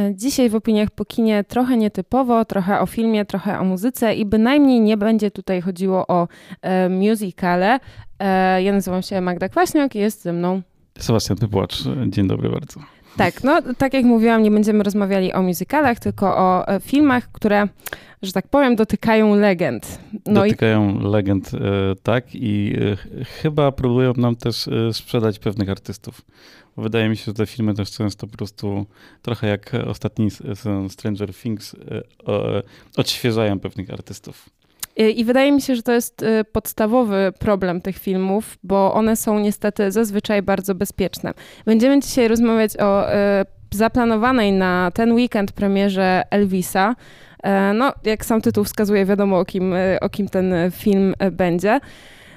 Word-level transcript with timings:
E, 0.00 0.14
dzisiaj 0.14 0.50
w 0.50 0.54
opiniach 0.54 0.90
po 0.90 1.04
kinie 1.04 1.44
trochę 1.44 1.76
nietypowo, 1.76 2.44
trochę 2.44 2.80
o 2.80 2.86
filmie, 2.86 3.24
trochę 3.24 3.58
o 3.58 3.64
muzyce 3.64 4.14
i 4.14 4.26
bynajmniej 4.26 4.80
nie 4.80 4.96
będzie 4.96 5.30
tutaj 5.30 5.60
chodziło 5.60 6.06
o 6.06 6.28
e, 6.62 6.88
musicale. 6.88 7.80
E, 8.18 8.62
ja 8.62 8.72
nazywam 8.72 9.02
się 9.02 9.20
Magda 9.20 9.48
Kwaśniok 9.48 9.94
i 9.94 9.98
jest 9.98 10.22
ze 10.22 10.32
mną 10.32 10.62
Sebastian 10.98 11.36
Pypłacz. 11.36 11.82
Dzień 12.06 12.28
dobry 12.28 12.50
bardzo. 12.50 12.80
Tak, 13.16 13.44
no 13.44 13.62
tak 13.78 13.94
jak 13.94 14.04
mówiłam, 14.04 14.42
nie 14.42 14.50
będziemy 14.50 14.82
rozmawiali 14.82 15.32
o 15.32 15.42
musicalach, 15.42 15.98
tylko 15.98 16.36
o 16.36 16.68
e, 16.68 16.80
filmach, 16.80 17.32
które, 17.32 17.68
że 18.22 18.32
tak 18.32 18.48
powiem, 18.48 18.76
dotykają 18.76 19.34
legend. 19.34 19.98
No 20.26 20.42
dotykają 20.42 21.00
i... 21.00 21.02
legend, 21.02 21.50
e, 21.54 21.58
tak, 22.02 22.24
i 22.34 22.76
chyba 23.42 23.72
próbują 23.72 24.12
nam 24.16 24.36
też 24.36 24.68
sprzedać 24.92 25.38
pewnych 25.38 25.70
artystów. 25.70 26.22
Wydaje 26.80 27.08
mi 27.08 27.16
się, 27.16 27.24
że 27.24 27.34
te 27.34 27.46
filmy 27.46 27.74
też 27.74 27.90
często 27.90 28.26
po 28.26 28.36
prostu 28.36 28.86
trochę 29.22 29.46
jak 29.48 29.72
ostatni 29.86 30.28
Stranger 30.88 31.34
Things 31.34 31.76
odświeżają 32.96 33.60
pewnych 33.60 33.90
artystów. 33.90 34.50
I 34.96 35.24
wydaje 35.24 35.52
mi 35.52 35.62
się, 35.62 35.76
że 35.76 35.82
to 35.82 35.92
jest 35.92 36.22
y, 36.22 36.44
podstawowy 36.52 37.32
problem 37.38 37.80
tych 37.80 37.98
filmów, 37.98 38.58
bo 38.62 38.94
one 38.94 39.16
są 39.16 39.38
niestety 39.38 39.92
zazwyczaj 39.92 40.42
bardzo 40.42 40.74
bezpieczne. 40.74 41.34
Będziemy 41.64 42.00
dzisiaj 42.00 42.28
rozmawiać 42.28 42.76
o 42.76 43.04
zaplanowanej 43.74 44.52
na 44.52 44.90
ten 44.94 45.12
weekend 45.12 45.52
premierze 45.52 46.22
Elvisa. 46.30 46.96
E, 47.42 47.72
no, 47.72 47.92
jak 48.04 48.24
sam 48.24 48.40
tytuł 48.40 48.64
wskazuje, 48.64 49.04
wiadomo 49.06 49.38
o 49.38 49.44
kim, 49.44 49.74
o 50.00 50.08
kim 50.08 50.28
ten 50.28 50.54
film 50.70 51.14
będzie. 51.32 51.80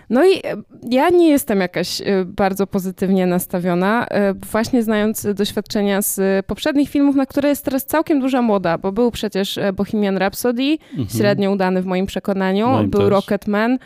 No 0.09 0.25
i 0.25 0.37
e, 0.37 0.41
ja 0.89 1.09
nie 1.09 1.29
jestem 1.29 1.59
jakaś 1.59 2.01
e, 2.01 2.25
bardzo 2.25 2.67
pozytywnie 2.67 3.27
nastawiona, 3.27 4.05
e, 4.07 4.33
właśnie 4.33 4.83
znając 4.83 5.27
doświadczenia 5.35 6.01
z 6.01 6.45
poprzednich 6.45 6.89
filmów, 6.89 7.15
na 7.15 7.25
które 7.25 7.49
jest 7.49 7.65
teraz 7.65 7.85
całkiem 7.85 8.19
duża 8.19 8.41
moda, 8.41 8.77
bo 8.77 8.91
był 8.91 9.11
przecież 9.11 9.59
Bohemian 9.73 10.17
Rhapsody, 10.17 10.77
mhm. 10.91 11.09
średnio 11.09 11.51
udany 11.51 11.81
w 11.81 11.85
moim 11.85 12.05
przekonaniu, 12.05 12.67
moim 12.67 12.89
był 12.89 13.01
też. 13.01 13.09
Rocketman. 13.09 13.77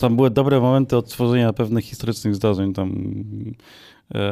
Tam 0.00 0.16
były 0.16 0.30
dobre 0.30 0.60
momenty 0.60 0.96
odtworzenia 0.96 1.52
pewnych 1.52 1.84
historycznych 1.84 2.34
zdarzeń, 2.34 2.72
tam 2.72 3.14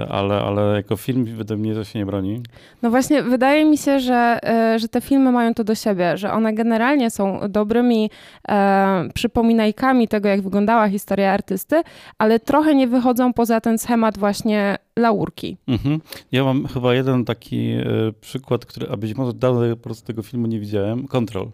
ale, 0.09 0.41
ale 0.41 0.77
jako 0.77 0.97
film 0.97 1.25
według 1.25 1.61
mnie 1.61 1.75
to 1.75 1.85
się 1.85 1.99
nie 1.99 2.07
broni. 2.07 2.43
No 2.83 2.91
właśnie, 2.91 3.23
wydaje 3.23 3.65
mi 3.65 3.79
się, 3.79 4.01
że, 4.01 4.39
e, 4.43 4.79
że 4.79 4.89
te 4.89 5.01
filmy 5.01 5.33
mają 5.33 5.55
to 5.55 5.65
do 5.65 5.75
siebie, 5.75 6.17
że 6.17 6.33
one 6.33 6.55
generalnie 6.55 7.11
są 7.11 7.41
dobrymi 7.49 8.11
e, 8.49 9.09
przypominajkami 9.15 10.09
tego, 10.09 10.29
jak 10.29 10.43
wyglądała 10.43 10.89
historia 10.89 11.33
artysty, 11.33 11.83
ale 12.19 12.41
trochę 12.41 12.75
nie 12.75 12.87
wychodzą 12.87 13.33
poza 13.33 13.61
ten 13.61 13.79
schemat 13.79 14.19
właśnie 14.19 14.77
laurki. 14.97 15.57
Mhm. 15.69 16.01
Ja 16.33 16.45
mam 16.45 16.67
chyba 16.67 16.95
jeden 16.95 17.25
taki 17.25 17.71
e, 17.71 17.85
przykład, 18.21 18.67
który, 18.67 18.89
a 18.91 18.97
być 18.97 19.15
może 19.15 19.33
dawno 19.33 19.77
po 19.77 19.83
prostu 19.83 20.07
tego 20.07 20.23
filmu 20.23 20.47
nie 20.47 20.61
widziałem, 20.61 21.07
Control 21.07 21.49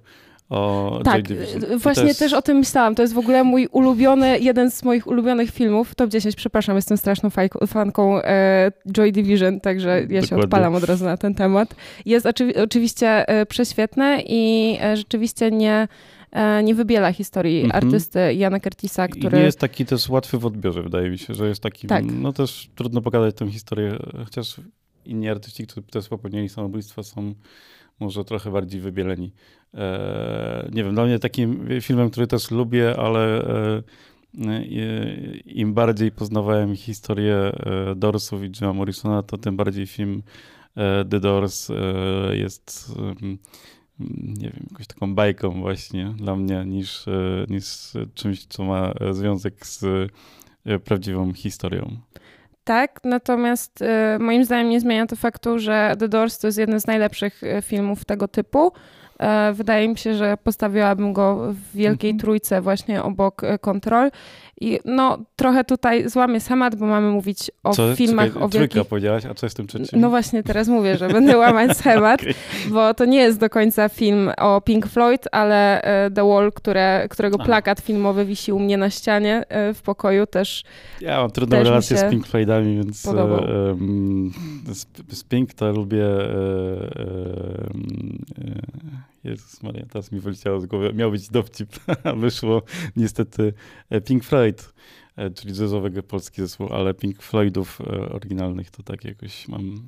o 0.50 1.00
tak, 1.04 1.30
y, 1.30 1.78
właśnie 1.78 2.04
jest... 2.04 2.18
też 2.18 2.32
o 2.32 2.42
tym 2.42 2.56
myślałam. 2.56 2.94
To 2.94 3.02
jest 3.02 3.14
w 3.14 3.18
ogóle 3.18 3.44
mój 3.44 3.66
ulubiony, 3.66 4.38
jeden 4.38 4.70
z 4.70 4.84
moich 4.84 5.06
ulubionych 5.06 5.50
filmów. 5.50 5.94
Top 5.94 6.10
10, 6.10 6.36
przepraszam, 6.36 6.76
jestem 6.76 6.98
straszną 6.98 7.30
fanką 7.66 8.22
e, 8.22 8.72
Joy 8.92 9.12
Division, 9.12 9.60
także 9.60 9.88
ja 9.88 10.00
Dokładnie. 10.00 10.26
się 10.26 10.36
odpalam 10.36 10.74
od 10.74 10.84
razu 10.84 11.04
na 11.04 11.16
ten 11.16 11.34
temat. 11.34 11.74
Jest 12.06 12.26
oczywi 12.26 12.56
oczywiście 12.56 13.28
e, 13.28 13.46
prześwietny 13.46 14.22
i 14.26 14.76
e, 14.82 14.96
rzeczywiście 14.96 15.50
nie 15.50 15.88
e, 16.32 16.62
nie 16.62 16.74
wybiela 16.74 17.12
historii 17.12 17.64
mhm. 17.64 17.84
artysty 17.84 18.34
Jana 18.34 18.60
Curtisa, 18.60 19.08
który... 19.08 19.36
I 19.36 19.40
nie 19.40 19.46
jest 19.46 19.58
taki 19.58 19.86
też 19.86 20.08
łatwy 20.08 20.38
w 20.38 20.46
odbiorze, 20.46 20.82
wydaje 20.82 21.10
mi 21.10 21.18
się, 21.18 21.34
że 21.34 21.48
jest 21.48 21.62
taki, 21.62 21.86
tak. 21.86 22.04
no 22.04 22.32
też 22.32 22.70
trudno 22.74 23.00
pokazać 23.00 23.34
tę 23.34 23.50
historię, 23.50 23.96
chociaż 24.24 24.60
inni 25.04 25.28
artyści, 25.28 25.66
którzy 25.66 25.86
też 25.86 26.08
popełnili 26.08 26.48
samobójstwa 26.48 27.02
są 27.02 27.34
może 28.00 28.24
trochę 28.24 28.50
bardziej 28.50 28.80
wybieleni. 28.80 29.32
E, 29.74 30.68
nie 30.72 30.84
wiem, 30.84 30.94
dla 30.94 31.04
mnie 31.04 31.18
takim 31.18 31.68
filmem, 31.80 32.10
który 32.10 32.26
też 32.26 32.50
lubię, 32.50 32.96
ale 32.96 33.46
e, 33.48 33.82
im 35.46 35.74
bardziej 35.74 36.12
poznawałem 36.12 36.76
historię 36.76 37.36
e, 37.36 37.94
Doorsów 37.96 38.42
i 38.42 38.50
Jima 38.50 38.72
Morrisona, 38.72 39.22
to 39.22 39.38
tym 39.38 39.56
bardziej 39.56 39.86
film 39.86 40.22
The 41.10 41.20
Doors 41.20 41.68
jest 42.32 42.92
nie 44.38 44.50
wiem, 44.50 44.66
jakąś 44.70 44.86
taką 44.86 45.14
bajką 45.14 45.60
właśnie 45.60 46.14
dla 46.16 46.36
mnie 46.36 46.64
niż, 46.66 47.04
niż 47.48 47.64
czymś, 48.14 48.46
co 48.46 48.64
ma 48.64 48.94
związek 49.10 49.66
z 49.66 49.84
prawdziwą 50.84 51.32
historią. 51.32 51.96
Tak, 52.64 53.00
natomiast 53.04 53.82
y, 53.82 54.18
moim 54.18 54.44
zdaniem 54.44 54.70
nie 54.70 54.80
zmienia 54.80 55.06
to 55.06 55.16
faktu, 55.16 55.58
że 55.58 55.94
The 55.98 56.08
Doors 56.08 56.38
to 56.38 56.48
jest 56.48 56.58
jeden 56.58 56.80
z 56.80 56.86
najlepszych 56.86 57.40
filmów 57.62 58.04
tego 58.04 58.28
typu. 58.28 58.72
E, 59.18 59.52
wydaje 59.52 59.88
mi 59.88 59.98
się, 59.98 60.14
że 60.14 60.36
postawiłabym 60.36 61.12
go 61.12 61.52
w 61.52 61.76
wielkiej 61.76 62.10
mhm. 62.10 62.20
trójce 62.20 62.60
właśnie 62.60 63.02
obok 63.02 63.42
kontrol. 63.60 64.10
I 64.60 64.78
no 64.84 65.18
trochę 65.36 65.64
tutaj 65.64 66.08
złamię 66.08 66.40
schemat, 66.40 66.76
bo 66.76 66.86
mamy 66.86 67.10
mówić 67.10 67.50
o 67.62 67.72
co, 67.72 67.96
filmach 67.96 68.26
czekaj, 68.26 68.42
o 68.42 68.48
wielkich... 68.48 68.70
Trójka 68.70 68.88
powiedziałaś, 68.90 69.24
a 69.24 69.34
co 69.34 69.46
jest 69.46 69.56
tym 69.56 69.66
trzecim? 69.66 70.00
No 70.00 70.10
właśnie 70.10 70.42
teraz 70.42 70.68
mówię, 70.68 70.96
że 70.96 71.08
będę 71.08 71.36
łamać 71.44 71.78
schemat, 71.78 72.20
okay. 72.20 72.34
bo 72.70 72.94
to 72.94 73.04
nie 73.04 73.18
jest 73.18 73.40
do 73.40 73.50
końca 73.50 73.88
film 73.88 74.30
o 74.38 74.60
Pink 74.60 74.86
Floyd, 74.86 75.28
ale 75.32 75.82
e, 75.82 76.10
The 76.10 76.28
Wall, 76.28 76.52
które, 76.52 77.06
którego 77.10 77.38
plakat 77.38 77.80
filmowy 77.80 78.24
wisi 78.24 78.52
u 78.52 78.58
mnie 78.58 78.76
na 78.76 78.90
ścianie 78.90 79.44
w 79.74 79.82
pokoju 79.82 80.26
też. 80.26 80.64
Ja 81.00 81.20
mam 81.20 81.30
trudną 81.30 81.62
relację 81.62 81.98
z 81.98 82.10
Pink 82.10 82.26
Floydami, 82.26 82.76
więc 82.76 82.96
z, 84.72 84.86
z, 85.08 85.24
Pink 85.24 85.54
to 85.54 85.72
lubię 85.72 86.06
Jezus 89.24 89.62
Maria, 89.62 89.86
teraz 89.86 90.12
mi 90.12 90.20
wyleciało 90.20 90.60
z 90.60 90.66
głowy. 90.66 90.92
Miał 90.94 91.10
być 91.10 91.28
dowcip, 91.28 91.68
a 92.04 92.12
wyszło 92.12 92.62
niestety 92.96 93.52
e, 93.90 94.00
Pink 94.00 94.24
Floyd, 94.24 94.74
e, 95.16 95.30
czyli 95.30 95.60
jazzowego 95.60 96.02
polski 96.02 96.42
zespół, 96.42 96.68
ale 96.72 96.94
Pink 96.94 97.22
Floydów 97.22 97.80
e, 97.80 98.08
oryginalnych 98.08 98.70
to 98.70 98.82
tak 98.82 99.04
jakoś 99.04 99.48
mam... 99.48 99.60
Mm. 99.60 99.84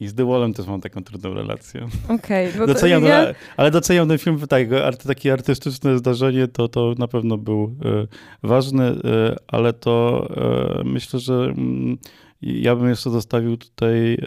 I 0.00 0.08
z 0.08 0.14
The 0.14 0.24
Wallem 0.26 0.54
też 0.54 0.66
mam 0.66 0.80
taką 0.80 1.04
trudną 1.04 1.34
relację. 1.34 1.88
Okej. 2.08 2.54
Okay, 2.54 2.66
doceniam, 2.66 3.04
ja... 3.04 3.34
ale 3.56 3.70
doceniam 3.70 4.08
ten 4.08 4.18
film, 4.18 4.38
tak, 4.48 4.68
takie 5.06 5.32
artystyczne 5.32 5.98
zdarzenie 5.98 6.48
to, 6.48 6.68
to 6.68 6.94
na 6.98 7.08
pewno 7.08 7.38
był 7.38 7.76
ważny, 8.42 8.94
ale 9.46 9.72
to 9.72 10.26
myślę, 10.84 11.20
że 11.20 11.34
mm, 11.34 11.98
ja 12.42 12.76
bym 12.76 12.88
jeszcze 12.88 13.10
zostawił 13.10 13.56
tutaj 13.56 14.18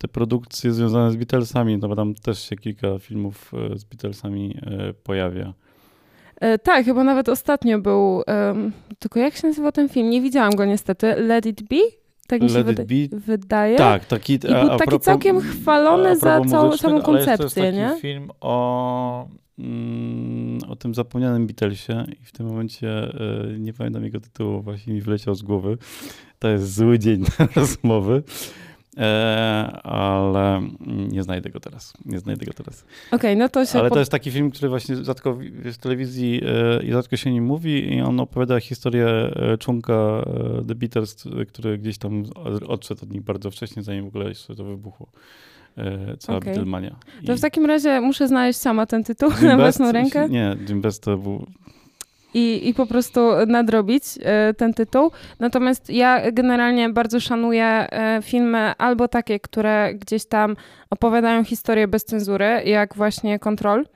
te 0.00 0.08
produkcje 0.08 0.72
związane 0.72 1.10
z 1.10 1.16
Beatlesami, 1.16 1.78
no 1.78 1.88
bo 1.88 1.96
tam 1.96 2.14
też 2.14 2.48
się 2.48 2.56
kilka 2.56 2.98
filmów 2.98 3.52
e, 3.72 3.78
z 3.78 3.84
Beatlesami 3.84 4.56
e, 4.62 4.92
pojawia. 4.92 5.54
E, 6.40 6.58
tak, 6.58 6.84
chyba 6.84 7.04
nawet 7.04 7.28
ostatnio 7.28 7.78
był, 7.78 8.22
um, 8.26 8.72
tylko 8.98 9.20
jak 9.20 9.36
się 9.36 9.48
nazywa 9.48 9.72
ten 9.72 9.88
film? 9.88 10.10
Nie 10.10 10.20
widziałam 10.20 10.54
go 10.54 10.64
niestety. 10.64 11.14
Let 11.16 11.46
It 11.46 11.62
Be? 11.62 11.76
Tak 12.26 12.42
mi 12.42 12.50
się 12.50 12.64
wyda 12.64 12.82
wydaje. 13.12 13.76
Tak, 13.76 14.04
taki. 14.04 14.34
I 14.34 14.38
był 14.38 14.68
taki 14.68 14.88
propos, 14.88 15.04
całkiem 15.04 15.40
chwalony 15.40 16.16
za 16.16 16.40
całą, 16.44 16.76
samą 16.76 17.02
koncepcję, 17.02 17.32
ale 17.34 17.44
jest 17.44 17.54
taki 17.54 17.76
nie? 17.76 18.00
film 18.00 18.30
o, 18.40 19.28
mm, 19.58 20.58
o 20.68 20.76
tym 20.76 20.94
zapomnianym 20.94 21.46
Beatlesie 21.46 22.06
i 22.22 22.24
w 22.24 22.32
tym 22.32 22.46
momencie 22.46 23.14
y, 23.54 23.58
nie 23.58 23.72
pamiętam 23.72 24.04
jego 24.04 24.20
tytułu, 24.20 24.62
właśnie 24.62 24.94
mi 24.94 25.00
wleciał 25.00 25.34
z 25.34 25.42
głowy. 25.42 25.78
To 26.38 26.48
jest 26.48 26.74
zły 26.74 26.98
dzień 26.98 27.24
na 27.38 27.46
rozmowy. 27.56 28.22
E, 28.96 29.80
ale 29.82 30.62
nie 30.88 31.22
znajdę 31.22 31.50
go 31.50 31.60
teraz. 31.60 31.92
Nie 32.04 32.18
znajdę 32.18 32.46
go 32.46 32.52
teraz. 32.52 32.84
Okej, 33.06 33.16
okay, 33.16 33.36
no 33.36 33.48
to 33.48 33.66
się... 33.66 33.78
Ale 33.78 33.90
to 33.90 33.98
jest 33.98 34.10
taki 34.10 34.30
film, 34.30 34.50
który 34.50 34.68
właśnie 34.68 34.96
rzadko 34.96 35.38
w 35.64 35.76
telewizji 35.76 36.40
e, 36.46 36.82
i 36.82 36.92
rzadko 36.92 37.16
się 37.16 37.32
nie 37.32 37.42
mówi 37.42 37.94
i 37.94 38.00
on 38.00 38.20
opowiada 38.20 38.60
historię 38.60 39.06
e, 39.06 39.58
członka 39.58 40.24
The 40.68 40.74
Beatles, 40.74 41.24
który 41.48 41.78
gdzieś 41.78 41.98
tam 41.98 42.24
odszedł 42.66 43.04
od 43.04 43.10
nich 43.10 43.22
bardzo 43.22 43.50
wcześnie, 43.50 43.82
zanim 43.82 44.04
w 44.04 44.08
ogóle 44.08 44.28
jeszcze 44.28 44.54
to 44.54 44.64
wybuchło 44.64 45.06
cała 46.18 46.38
okay. 46.38 46.52
Beatlemania. 46.52 46.96
To 47.26 47.36
w 47.36 47.40
takim 47.40 47.66
razie 47.66 48.00
muszę 48.00 48.28
znaleźć 48.28 48.58
sama 48.58 48.86
ten 48.86 49.04
tytuł 49.04 49.30
Jim 49.30 49.48
na 49.52 49.56
własną 49.56 49.92
rękę. 49.92 50.28
Nie, 50.28 50.56
Jim 50.68 50.80
Best 50.80 51.02
to 51.02 51.16
był 51.16 51.46
i, 52.34 52.68
i 52.68 52.74
po 52.74 52.86
prostu 52.86 53.20
nadrobić 53.46 54.04
e, 54.22 54.54
ten 54.54 54.74
tytuł. 54.74 55.10
Natomiast 55.38 55.90
ja 55.90 56.30
generalnie 56.32 56.88
bardzo 56.88 57.20
szanuję 57.20 57.64
e, 57.64 58.20
filmy 58.22 58.72
albo 58.78 59.08
takie, 59.08 59.40
które 59.40 59.94
gdzieś 59.94 60.26
tam 60.26 60.56
opowiadają 60.90 61.44
historię 61.44 61.88
bez 61.88 62.04
cenzury, 62.04 62.62
jak 62.64 62.94
właśnie 62.94 63.38
Control, 63.38 63.86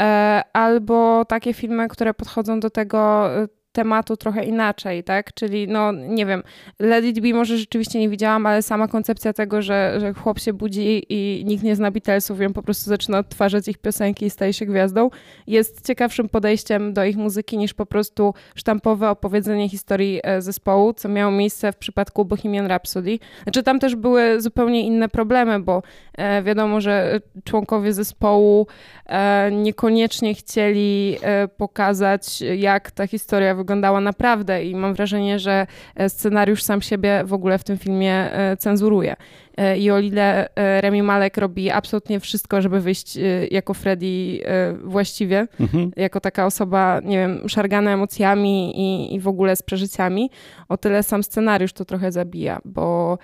e, 0.00 0.42
albo 0.52 1.24
takie 1.24 1.54
filmy, 1.54 1.88
które 1.88 2.14
podchodzą 2.14 2.60
do 2.60 2.70
tego 2.70 3.30
tematu 3.78 4.16
trochę 4.16 4.44
inaczej, 4.44 5.04
tak? 5.04 5.34
Czyli, 5.34 5.68
no 5.68 5.92
nie 5.92 6.26
wiem, 6.26 6.42
Let 6.78 7.04
It 7.04 7.20
Be 7.20 7.32
może 7.32 7.58
rzeczywiście 7.58 8.00
nie 8.00 8.08
widziałam, 8.08 8.46
ale 8.46 8.62
sama 8.62 8.88
koncepcja 8.88 9.32
tego, 9.32 9.62
że, 9.62 9.96
że 10.00 10.14
chłop 10.14 10.38
się 10.38 10.52
budzi 10.52 11.06
i 11.08 11.44
nikt 11.44 11.62
nie 11.64 11.76
zna 11.76 11.90
Beatlesów 11.90 12.40
i 12.40 12.46
on 12.46 12.52
po 12.52 12.62
prostu 12.62 12.90
zaczyna 12.90 13.18
odtwarzać 13.18 13.68
ich 13.68 13.78
piosenki 13.78 14.26
i 14.26 14.30
staje 14.30 14.52
się 14.52 14.66
gwiazdą, 14.66 15.10
jest 15.46 15.86
ciekawszym 15.86 16.28
podejściem 16.28 16.92
do 16.92 17.04
ich 17.04 17.16
muzyki 17.16 17.58
niż 17.58 17.74
po 17.74 17.86
prostu 17.86 18.34
sztampowe 18.54 19.10
opowiedzenie 19.10 19.68
historii 19.68 20.20
e, 20.22 20.42
zespołu, 20.42 20.92
co 20.92 21.08
miało 21.08 21.32
miejsce 21.32 21.72
w 21.72 21.76
przypadku 21.76 22.24
Bohemian 22.24 22.66
Rhapsody. 22.66 23.18
Znaczy 23.42 23.62
tam 23.62 23.78
też 23.78 23.96
były 23.96 24.40
zupełnie 24.40 24.82
inne 24.82 25.08
problemy, 25.08 25.60
bo 25.60 25.82
e, 26.14 26.42
wiadomo, 26.42 26.80
że 26.80 27.20
członkowie 27.44 27.92
zespołu 27.92 28.66
e, 29.06 29.50
niekoniecznie 29.52 30.34
chcieli 30.34 31.16
pokazać, 31.56 32.40
jak 32.40 32.90
ta 32.90 33.06
historia 33.06 33.54
wyglądała 33.68 34.00
naprawdę 34.00 34.64
i 34.64 34.74
mam 34.74 34.94
wrażenie, 34.94 35.38
że 35.38 35.66
scenariusz 36.08 36.62
sam 36.62 36.82
siebie 36.82 37.22
w 37.24 37.32
ogóle 37.32 37.58
w 37.58 37.64
tym 37.64 37.78
filmie 37.78 38.30
cenzuruje. 38.58 39.16
E, 39.58 39.78
i 39.78 39.90
o 39.90 39.98
ile 39.98 40.54
e, 40.54 40.80
Remi 40.80 41.02
Malek 41.02 41.36
robi 41.36 41.70
absolutnie 41.70 42.20
wszystko, 42.20 42.62
żeby 42.62 42.80
wyjść 42.80 43.16
e, 43.16 43.20
jako 43.50 43.74
Freddy 43.74 44.40
właściwie, 44.84 45.46
mhm. 45.60 45.90
jako 45.96 46.20
taka 46.20 46.46
osoba, 46.46 47.00
nie 47.04 47.18
wiem, 47.18 47.48
szargana 47.48 47.90
emocjami 47.90 48.80
i, 48.80 49.14
i 49.14 49.20
w 49.20 49.28
ogóle 49.28 49.56
z 49.56 49.62
przeżyciami, 49.62 50.30
o 50.68 50.76
tyle 50.76 51.02
sam 51.02 51.22
scenariusz 51.22 51.72
to 51.72 51.84
trochę 51.84 52.12
zabija, 52.12 52.60
bo 52.64 53.18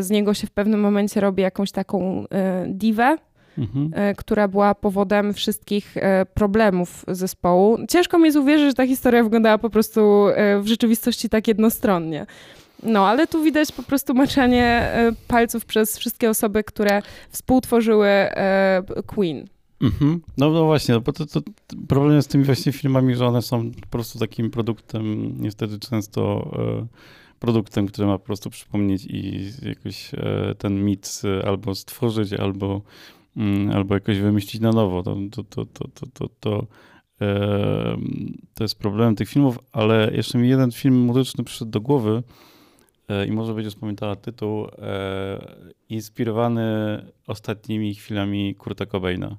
z 0.00 0.10
niego 0.10 0.34
się 0.34 0.46
w 0.46 0.50
pewnym 0.50 0.80
momencie 0.80 1.20
robi 1.20 1.42
jakąś 1.42 1.72
taką 1.72 2.24
diwę, 2.66 3.16
Mhm. 3.60 4.14
która 4.16 4.48
była 4.48 4.74
powodem 4.74 5.34
wszystkich 5.34 5.94
problemów 6.34 7.04
zespołu. 7.08 7.78
Ciężko 7.88 8.18
mi 8.18 8.24
jest 8.24 8.38
uwierzyć, 8.38 8.66
że 8.66 8.74
ta 8.74 8.86
historia 8.86 9.22
wyglądała 9.22 9.58
po 9.58 9.70
prostu 9.70 10.00
w 10.60 10.66
rzeczywistości 10.66 11.28
tak 11.28 11.48
jednostronnie. 11.48 12.26
No, 12.82 13.08
ale 13.08 13.26
tu 13.26 13.42
widać 13.42 13.72
po 13.72 13.82
prostu 13.82 14.14
maczanie 14.14 14.64
e, 14.64 15.12
palców 15.28 15.64
przez 15.64 15.98
wszystkie 15.98 16.30
osoby, 16.30 16.64
które 16.64 17.02
współtworzyły 17.30 18.08
e, 18.08 18.82
Queen. 19.06 19.48
Mhm. 19.80 20.20
No, 20.36 20.50
no 20.50 20.64
właśnie, 20.64 21.00
bo 21.00 21.12
to, 21.12 21.26
to, 21.26 21.40
problem 21.88 22.16
jest 22.16 22.28
z 22.28 22.32
tymi 22.32 22.44
właśnie 22.44 22.72
filmami, 22.72 23.14
że 23.14 23.26
one 23.26 23.42
są 23.42 23.70
po 23.70 23.86
prostu 23.86 24.18
takim 24.18 24.50
produktem, 24.50 25.34
niestety 25.42 25.78
często 25.78 26.50
e, 26.58 26.86
produktem, 27.38 27.86
który 27.86 28.06
ma 28.06 28.18
po 28.18 28.24
prostu 28.24 28.50
przypomnieć 28.50 29.04
i 29.04 29.50
jakoś 29.62 30.14
e, 30.14 30.54
ten 30.58 30.84
mit 30.84 31.22
albo 31.46 31.74
stworzyć, 31.74 32.32
albo, 32.32 32.82
albo 33.74 33.94
jakoś 33.94 34.18
wymyślić 34.18 34.62
na 34.62 34.72
nowo. 34.72 35.02
To, 35.02 35.16
to, 35.30 35.44
to, 35.44 35.64
to, 35.64 35.88
to, 35.88 36.06
to, 36.40 36.66
to, 38.54 38.64
jest 38.64 38.78
problem 38.78 39.16
tych 39.16 39.28
filmów, 39.28 39.58
ale 39.72 40.10
jeszcze 40.14 40.38
mi 40.38 40.48
jeden 40.48 40.72
film 40.72 41.00
muzyczny 41.00 41.44
przyszedł 41.44 41.70
do 41.70 41.80
głowy, 41.80 42.22
E, 43.10 43.26
i 43.26 43.32
może 43.32 43.54
będzie 43.54 43.70
pamiętała 43.80 44.16
tytuł, 44.16 44.66
e, 44.66 45.54
inspirowany 45.88 46.62
ostatnimi 47.26 47.94
chwilami 47.94 48.54
Kurta 48.54 48.86
Cobaina. 48.86 49.36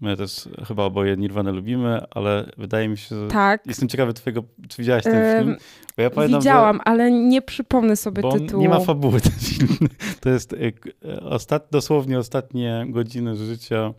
My 0.00 0.16
też 0.16 0.48
chyba 0.68 0.84
oboje 0.84 1.16
Nirvana 1.16 1.50
lubimy, 1.50 2.00
ale 2.10 2.50
wydaje 2.56 2.88
mi 2.88 2.98
się, 2.98 3.16
że 3.16 3.28
tak. 3.28 3.66
jestem 3.66 3.88
ciekawy 3.88 4.14
twojego, 4.14 4.42
czy 4.68 4.82
widziałaś 4.82 5.04
ten 5.04 5.44
film? 5.44 5.56
Bo 5.96 6.02
ja 6.02 6.10
pamiętam, 6.10 6.40
Widziałam, 6.40 6.76
że... 6.76 6.82
ale 6.84 7.10
nie 7.10 7.42
przypomnę 7.42 7.96
sobie 7.96 8.22
bo 8.22 8.32
tytułu. 8.32 8.62
Nie 8.62 8.68
ma 8.68 8.80
fabuły 8.80 9.20
ten 9.20 9.32
film. 9.32 9.88
To 10.20 10.30
jest 10.30 10.52
e, 10.52 11.20
ostat... 11.20 11.68
dosłownie 11.70 12.18
ostatnie 12.18 12.86
godziny 12.88 13.36
życia 13.36 13.94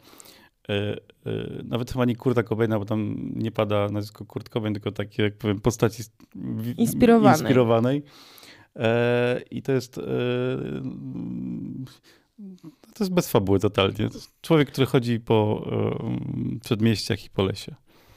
nawet 1.63 1.91
chyba 1.91 2.05
nie 2.05 2.15
Kurta 2.15 2.43
Cobaina, 2.43 2.79
bo 2.79 2.85
tam 2.85 3.31
nie 3.35 3.51
pada 3.51 3.89
nazwisko 3.89 4.25
Kurt 4.25 4.49
Cobain, 4.49 4.73
tylko 4.73 4.91
takie, 4.91 5.23
jak 5.23 5.37
powiem, 5.37 5.59
postaci 5.59 6.03
inspirowanej. 6.77 7.39
inspirowanej. 7.39 8.03
E, 8.75 9.41
I 9.51 9.61
to 9.61 9.71
jest. 9.71 9.99
E, 12.97 12.99
to 12.99 13.03
jest 13.03 13.13
bez 13.13 13.29
fabuły 13.29 13.59
totalnie. 13.59 14.09
Człowiek, 14.41 14.71
który 14.71 14.87
chodzi 14.87 15.19
po 15.19 15.67
e, 15.71 16.59
przedmieściach 16.59 17.25
i 17.25 17.29
po 17.29 17.43
lesie. 17.43 17.75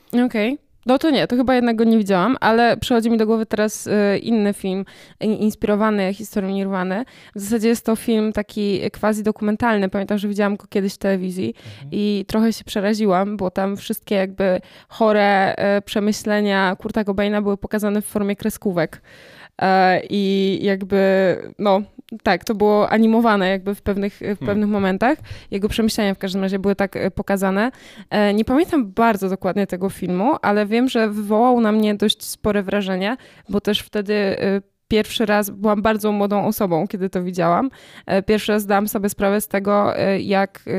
Okej. 0.09 0.25
Okay. 0.25 0.71
No 0.87 0.99
to 0.99 1.11
nie, 1.11 1.27
to 1.27 1.37
chyba 1.37 1.55
jednak 1.55 1.77
go 1.77 1.85
nie 1.85 1.99
widziałam, 1.99 2.37
ale 2.41 2.77
przychodzi 2.77 3.11
mi 3.11 3.19
do 3.19 3.27
głowy 3.27 3.47
teraz 3.47 3.89
inny 4.23 4.55
film 4.55 4.85
inspirowany 5.21 6.15
historią 6.15 6.51
Nirwany. 6.51 7.05
W 7.35 7.41
zasadzie 7.41 7.69
jest 7.69 7.87
to 7.87 7.97
film 7.97 8.33
taki 8.33 8.81
quasi 9.01 9.23
dokumentalny. 9.23 9.89
Pamiętam, 9.89 10.19
że 10.19 10.29
widziałam 10.29 10.57
go 10.57 10.67
kiedyś 10.67 10.95
w 10.95 10.99
telewizji 10.99 11.55
mhm. 11.73 11.89
i 11.93 12.25
trochę 12.29 12.53
się 12.53 12.65
przeraziłam, 12.65 13.37
bo 13.37 13.51
tam 13.51 13.77
wszystkie 13.77 14.15
jakby 14.15 14.61
chore 14.89 15.55
przemyślenia 15.85 16.77
Kurta 16.77 17.05
Cobaina 17.05 17.43
były 17.43 17.57
pokazane 17.57 18.03
w 18.03 18.07
formie 18.07 18.37
kreskówek. 18.37 19.03
E, 19.61 20.01
I 20.11 20.59
jakby, 20.63 20.99
no 21.59 21.83
tak, 22.23 22.45
to 22.45 22.55
było 22.55 22.91
animowane 22.91 23.49
jakby 23.49 23.75
w 23.75 23.83
pewnych, 23.83 24.15
w 24.15 24.19
hmm. 24.19 24.37
pewnych 24.37 24.69
momentach. 24.69 25.19
Jego 25.51 25.69
przemyślenia 25.69 26.15
w 26.15 26.19
każdym 26.19 26.43
razie 26.43 26.59
były 26.59 26.77
tak 26.77 26.97
e, 26.97 27.11
pokazane. 27.11 27.71
E, 28.11 28.35
nie 28.35 28.45
pamiętam 28.45 28.93
bardzo 28.93 29.29
dokładnie 29.29 29.67
tego 29.67 29.91
filmu, 29.91 30.37
ale 30.43 30.67
wiem, 30.67 30.89
że 30.89 31.09
wywołał 31.09 31.61
na 31.61 31.73
mnie 31.73 31.95
dość 31.95 32.25
spore 32.25 32.63
wrażenie, 32.63 33.17
bo 33.49 33.61
też 33.61 33.81
wtedy 33.81 34.37
pierwszy 34.91 35.27
raz 35.27 35.51
byłam 35.51 35.83
bardzo 35.83 36.13
młodą 36.13 36.47
osobą, 36.47 36.89
kiedy 36.89 37.11
to 37.11 37.23
widziałam. 37.23 37.71
E, 38.07 38.23
pierwszy 38.23 38.53
raz 38.53 38.63
zdałam 38.63 38.89
sobie 38.89 39.09
sprawę 39.09 39.41
z 39.41 39.49
tego, 39.49 39.97
e, 39.99 40.21
jak 40.21 40.61
e, 40.67 40.71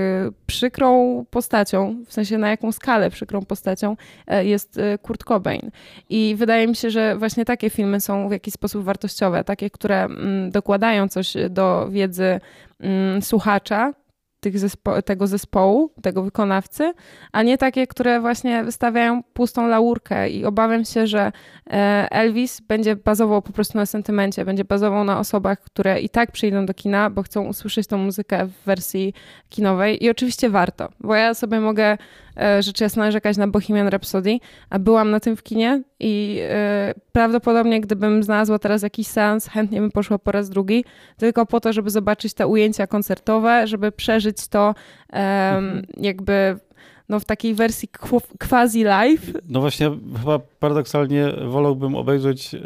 przykrą 0.48 1.26
postacią, 1.30 2.04
w 2.08 2.14
sensie 2.14 2.38
na 2.38 2.50
jaką 2.50 2.72
skalę 2.72 3.10
przykrą 3.10 3.42
postacią 3.42 3.96
jest 4.44 4.80
Kurt 5.02 5.24
Cobain. 5.24 5.72
I 6.10 6.36
wydaje 6.38 6.68
mi 6.68 6.76
się, 6.76 6.90
że 6.90 7.16
właśnie 7.18 7.46
takie 7.46 7.70
filmy 7.70 8.02
są 8.02 8.30
w 8.30 8.32
jakiś 8.32 8.54
sposób 8.54 8.84
wartościowe, 8.84 9.44
takie, 9.44 9.70
które 9.70 10.04
mm, 10.04 10.52
dokładają 10.52 11.08
coś 11.08 11.34
do 11.50 11.88
wiedzy 11.92 12.40
mm, 12.80 13.22
słuchacza, 13.22 13.94
zespo 14.54 15.02
tego 15.02 15.28
zespołu, 15.28 15.92
tego 16.02 16.24
wykonawcy, 16.24 16.94
a 17.32 17.44
nie 17.44 17.58
takie, 17.58 17.88
które 17.88 18.22
właśnie 18.22 18.64
wystawiają 18.64 19.24
pustą 19.24 19.68
laurkę 19.68 20.30
i 20.30 20.46
obawiam 20.46 20.86
się, 20.86 21.08
że 21.08 21.32
e, 21.70 22.08
Elvis 22.12 22.62
będzie 22.62 22.96
bazował 22.96 23.42
po 23.42 23.54
prostu 23.54 23.78
na 23.78 23.86
sentymencie, 23.86 24.46
będzie 24.46 24.66
bazował 24.66 25.04
na 25.04 25.20
osobach, 25.20 25.60
które 25.60 26.00
i 26.00 26.10
tak 26.10 26.32
przyjdą 26.32 26.66
do 26.66 26.74
kina, 26.74 27.10
bo 27.10 27.24
chcą 27.24 27.48
usłyszeć 27.48 27.88
tą 27.88 27.98
muzykę 27.98 28.46
w 28.46 28.66
wersji 28.66 29.14
kinowej 29.50 30.04
i 30.04 30.10
oczywiście 30.10 30.50
warto, 30.50 30.90
bo 31.00 31.16
ja 31.16 31.34
sobie 31.34 31.60
mogę 31.60 31.98
rzecz 32.60 32.82
jasna 32.82 33.04
narzekać 33.06 33.38
na 33.38 33.48
Bohemian 33.48 33.88
Rhapsody, 33.88 34.38
a 34.70 34.80
byłam 34.80 35.12
na 35.12 35.20
tym 35.20 35.36
w 35.36 35.44
kinie 35.44 35.82
i 36.00 36.40
e, 36.42 36.94
prawdopodobnie 37.12 37.82
gdybym 37.82 38.24
znalazła 38.24 38.60
teraz 38.60 38.82
jakiś 38.82 39.08
seans, 39.08 39.48
chętnie 39.48 39.82
bym 39.82 39.92
poszła 39.92 40.20
po 40.20 40.32
raz 40.32 40.50
drugi, 40.50 40.86
tylko 41.18 41.46
po 41.46 41.60
to, 41.60 41.74
żeby 41.74 41.90
zobaczyć 41.90 42.34
te 42.34 42.48
ujęcia 42.48 42.88
koncertowe, 42.88 43.68
żeby 43.68 43.92
przeżyć 43.92 44.48
to 44.48 44.76
mhm. 45.10 45.86
jakby 45.98 46.60
no, 47.10 47.20
w 47.20 47.26
takiej 47.26 47.54
wersji 47.54 47.90
quasi 48.50 48.84
live. 48.84 49.32
No 49.50 49.62
właśnie, 49.62 49.92
chyba 50.20 50.40
paradoksalnie 50.60 51.34
wolałbym 51.48 51.96
obejrzeć 51.96 52.56
e, 52.56 52.60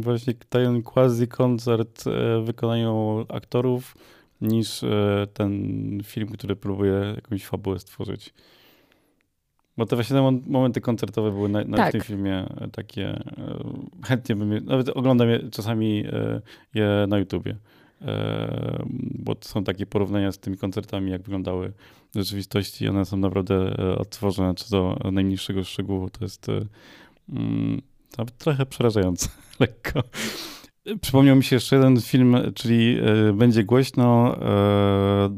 właśnie 0.00 0.34
ten 0.48 0.82
quasi 0.82 1.28
koncert 1.28 2.04
w 2.04 2.42
wykonaniu 2.44 3.24
aktorów 3.28 3.94
niż 4.40 4.82
e, 4.82 5.26
ten 5.34 6.00
film, 6.04 6.28
który 6.28 6.56
próbuje 6.56 7.12
jakąś 7.16 7.44
fabułę 7.44 7.78
stworzyć. 7.78 8.34
Bo 9.76 9.86
te 9.86 9.96
właśnie 9.96 10.16
te 10.16 10.40
momenty 10.46 10.80
koncertowe 10.80 11.30
były 11.30 11.48
na, 11.48 11.64
na 11.64 11.76
tak. 11.76 11.88
w 11.88 11.92
tym 11.92 12.00
filmie 12.00 12.46
takie, 12.72 13.08
e, 13.08 13.24
chętnie 14.04 14.36
bym 14.36 14.52
je, 14.52 14.60
nawet 14.60 14.88
oglądam 14.88 15.28
je 15.28 15.50
czasami 15.50 16.04
e, 16.06 16.40
je 16.74 17.06
na 17.08 17.18
YouTubie. 17.18 17.56
Bo 19.14 19.36
są 19.40 19.64
takie 19.64 19.86
porównania 19.86 20.32
z 20.32 20.38
tymi 20.38 20.56
koncertami, 20.56 21.10
jak 21.10 21.22
wyglądały 21.22 21.72
w 22.14 22.18
rzeczywistości. 22.18 22.88
One 22.88 23.04
są 23.04 23.16
naprawdę 23.16 23.76
odtworzone, 23.96 24.54
czy 24.54 24.70
do 24.70 24.98
najmniejszego 25.12 25.64
szczegółu. 25.64 26.10
To 26.10 26.24
jest 26.24 26.46
mm, 27.28 27.82
trochę 28.38 28.66
przerażające, 28.66 29.28
lekko. 29.60 30.02
Przypomniał 31.00 31.36
mi 31.36 31.44
się 31.44 31.56
jeszcze 31.56 31.76
jeden 31.76 32.00
film, 32.00 32.36
czyli 32.54 32.98
e, 33.28 33.32
będzie 33.32 33.64
głośno 33.64 34.36
e, 34.36 35.36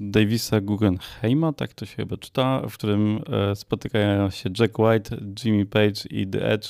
Davisa 0.00 0.60
Guggenheima, 0.60 1.52
tak 1.52 1.72
to 1.72 1.86
się 1.86 1.96
chyba 1.96 2.16
czyta, 2.16 2.62
w 2.70 2.74
którym 2.74 3.20
e, 3.50 3.56
spotykają 3.56 4.30
się 4.30 4.50
Jack 4.58 4.78
White, 4.78 5.16
Jimmy 5.44 5.66
Page 5.66 6.08
i 6.10 6.26
The 6.26 6.46
Edge 6.52 6.68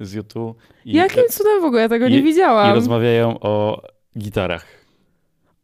z 0.00 0.12
YouTube. 0.12 0.58
Jakim 0.84 1.22
cudem 1.30 1.60
w 1.60 1.64
ogóle? 1.64 1.82
Ja 1.82 1.88
tego 1.88 2.06
i, 2.06 2.10
nie 2.10 2.22
widziałam. 2.22 2.72
I 2.72 2.74
rozmawiają 2.74 3.40
o 3.40 3.82
gitarach 4.18 4.79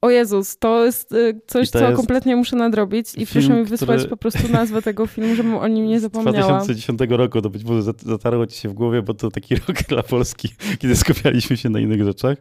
o 0.06 0.10
Jezus, 0.10 0.58
to 0.58 0.84
jest 0.84 1.12
y, 1.12 1.40
coś, 1.46 1.70
to 1.70 1.78
co 1.78 1.84
jest 1.84 1.96
kompletnie 1.96 2.36
muszę 2.36 2.56
nadrobić 2.56 3.14
i 3.16 3.26
proszę 3.26 3.48
mi 3.48 3.64
wysłać 3.64 3.98
który... 3.98 4.10
po 4.10 4.16
prostu 4.16 4.52
nazwę 4.52 4.82
tego 4.82 5.06
filmu, 5.06 5.34
żebym 5.34 5.54
o 5.54 5.68
nim 5.68 5.86
nie 5.86 6.00
zapomniała. 6.00 6.60
Z 6.60 6.66
2010 6.66 7.00
roku 7.08 7.42
to 7.42 7.50
być 7.50 7.64
może 7.64 7.82
zatarło 7.82 8.46
ci 8.46 8.58
się 8.58 8.68
w 8.68 8.72
głowie, 8.72 9.02
bo 9.02 9.14
to 9.14 9.30
taki 9.30 9.54
rok 9.68 9.82
dla 9.88 10.02
Polski, 10.02 10.48
kiedy 10.78 10.96
skupialiśmy 10.96 11.56
się 11.56 11.68
na 11.68 11.80
innych 11.80 12.04
rzeczach. 12.04 12.38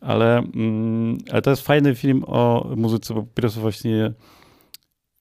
Ale, 0.00 0.38
mm, 0.38 1.18
ale 1.32 1.42
to 1.42 1.50
jest 1.50 1.62
fajny 1.62 1.94
film 1.94 2.24
o 2.26 2.70
muzyce, 2.76 3.14
bo 3.14 3.22
po 3.22 3.28
pierwsze 3.34 3.60
właśnie 3.60 4.12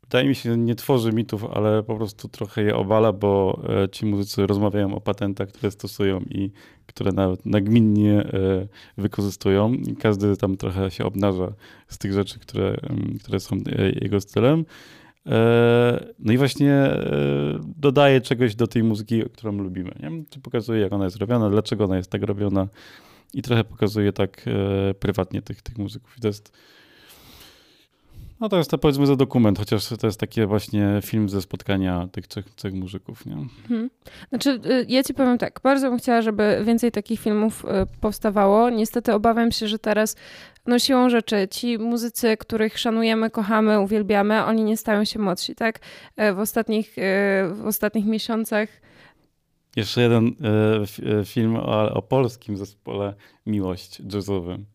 wydaje 0.08 0.28
mi 0.28 0.36
się, 0.36 0.58
nie 0.58 0.76
tworzy 0.76 1.14
mitów, 1.14 1.46
ale 1.46 1.84
po 1.84 1.96
prostu 1.96 2.28
trochę 2.28 2.64
je 2.64 2.76
obala, 2.76 3.14
bo 3.14 3.62
e, 3.84 3.90
ci 3.90 4.06
muzycy 4.06 4.48
rozmawiają 4.48 4.96
o 4.96 5.02
patentach, 5.02 5.50
które 5.50 5.72
stosują 5.72 6.20
i 6.22 6.52
które 6.86 7.12
nawet 7.12 7.46
nagminnie 7.46 8.14
e, 8.14 8.68
wykorzystują 8.98 9.72
każdy 10.00 10.38
tam 10.38 10.58
trochę 10.58 10.92
się 10.92 11.06
obnaża 11.06 11.54
z 11.88 11.98
tych 11.98 12.14
rzeczy, 12.14 12.40
które, 12.40 12.78
które 13.24 13.40
są 13.40 13.58
jego 14.02 14.22
stylem. 14.22 14.66
No 16.20 16.34
i 16.34 16.38
właśnie 16.38 16.90
dodaje 17.78 18.22
czegoś 18.22 18.56
do 18.56 18.68
tej 18.68 18.84
muzyki, 18.84 19.24
którą 19.34 19.58
lubimy. 19.58 19.92
Nie? 20.00 20.24
Czy 20.30 20.40
pokazuje, 20.40 20.82
jak 20.82 20.94
ona 20.94 21.04
jest 21.04 21.18
robiona, 21.18 21.50
dlaczego 21.50 21.84
ona 21.84 21.98
jest 21.98 22.12
tak 22.12 22.24
robiona 22.24 22.68
i 23.34 23.42
trochę 23.42 23.64
pokazuje 23.64 24.14
tak 24.14 24.46
prywatnie 25.00 25.42
tych, 25.42 25.62
tych 25.62 25.78
muzyków. 25.78 26.18
I 26.18 26.22
to 26.22 26.28
jest 26.28 26.52
no 28.40 28.50
to 28.50 28.58
jest 28.58 28.72
to 28.72 28.78
powiedzmy 28.78 29.08
za 29.08 29.16
dokument, 29.16 29.60
chociaż 29.60 29.88
to 29.88 30.08
jest 30.08 30.20
taki 30.20 30.46
właśnie 30.46 31.00
film 31.04 31.30
ze 31.30 31.42
spotkania 31.42 32.08
tych 32.12 32.28
trzech, 32.28 32.56
trzech 32.56 32.74
muzyków, 32.74 33.26
nie? 33.26 33.36
Hmm. 33.68 33.90
Znaczy, 34.30 34.50
y, 34.66 34.86
ja 34.90 35.04
ci 35.04 35.14
powiem 35.14 35.38
tak, 35.38 35.60
bardzo 35.64 35.90
bym 35.90 36.00
chciała, 36.00 36.22
żeby 36.22 36.62
więcej 36.66 36.92
takich 36.92 37.20
filmów 37.20 37.66
y, 37.66 38.00
powstawało. 38.02 38.70
Niestety 38.70 39.14
obawiam 39.14 39.52
się, 39.52 39.68
że 39.68 39.80
teraz 39.80 40.16
no 40.66 40.80
siłą 40.80 41.10
rzeczy 41.10 41.48
ci 41.52 41.78
muzycy, 41.78 42.38
których 42.38 42.80
szanujemy, 42.80 43.30
kochamy, 43.30 43.80
uwielbiamy, 43.80 44.46
oni 44.46 44.64
nie 44.64 44.78
stają 44.78 45.06
się 45.06 45.20
młodsi, 45.20 45.56
tak? 45.56 45.80
E, 46.16 46.34
w 46.34 46.40
ostatnich, 46.40 46.96
w 47.52 47.62
ostatnich 47.66 48.06
miesiącach 48.06 48.70
jeszcze 49.76 50.02
jeden 50.02 50.36
film 51.26 51.56
o, 51.56 51.94
o 51.94 52.02
polskim 52.02 52.58
zespole 52.58 53.14
Miłość 53.46 54.02
jazzowym. 54.14 54.66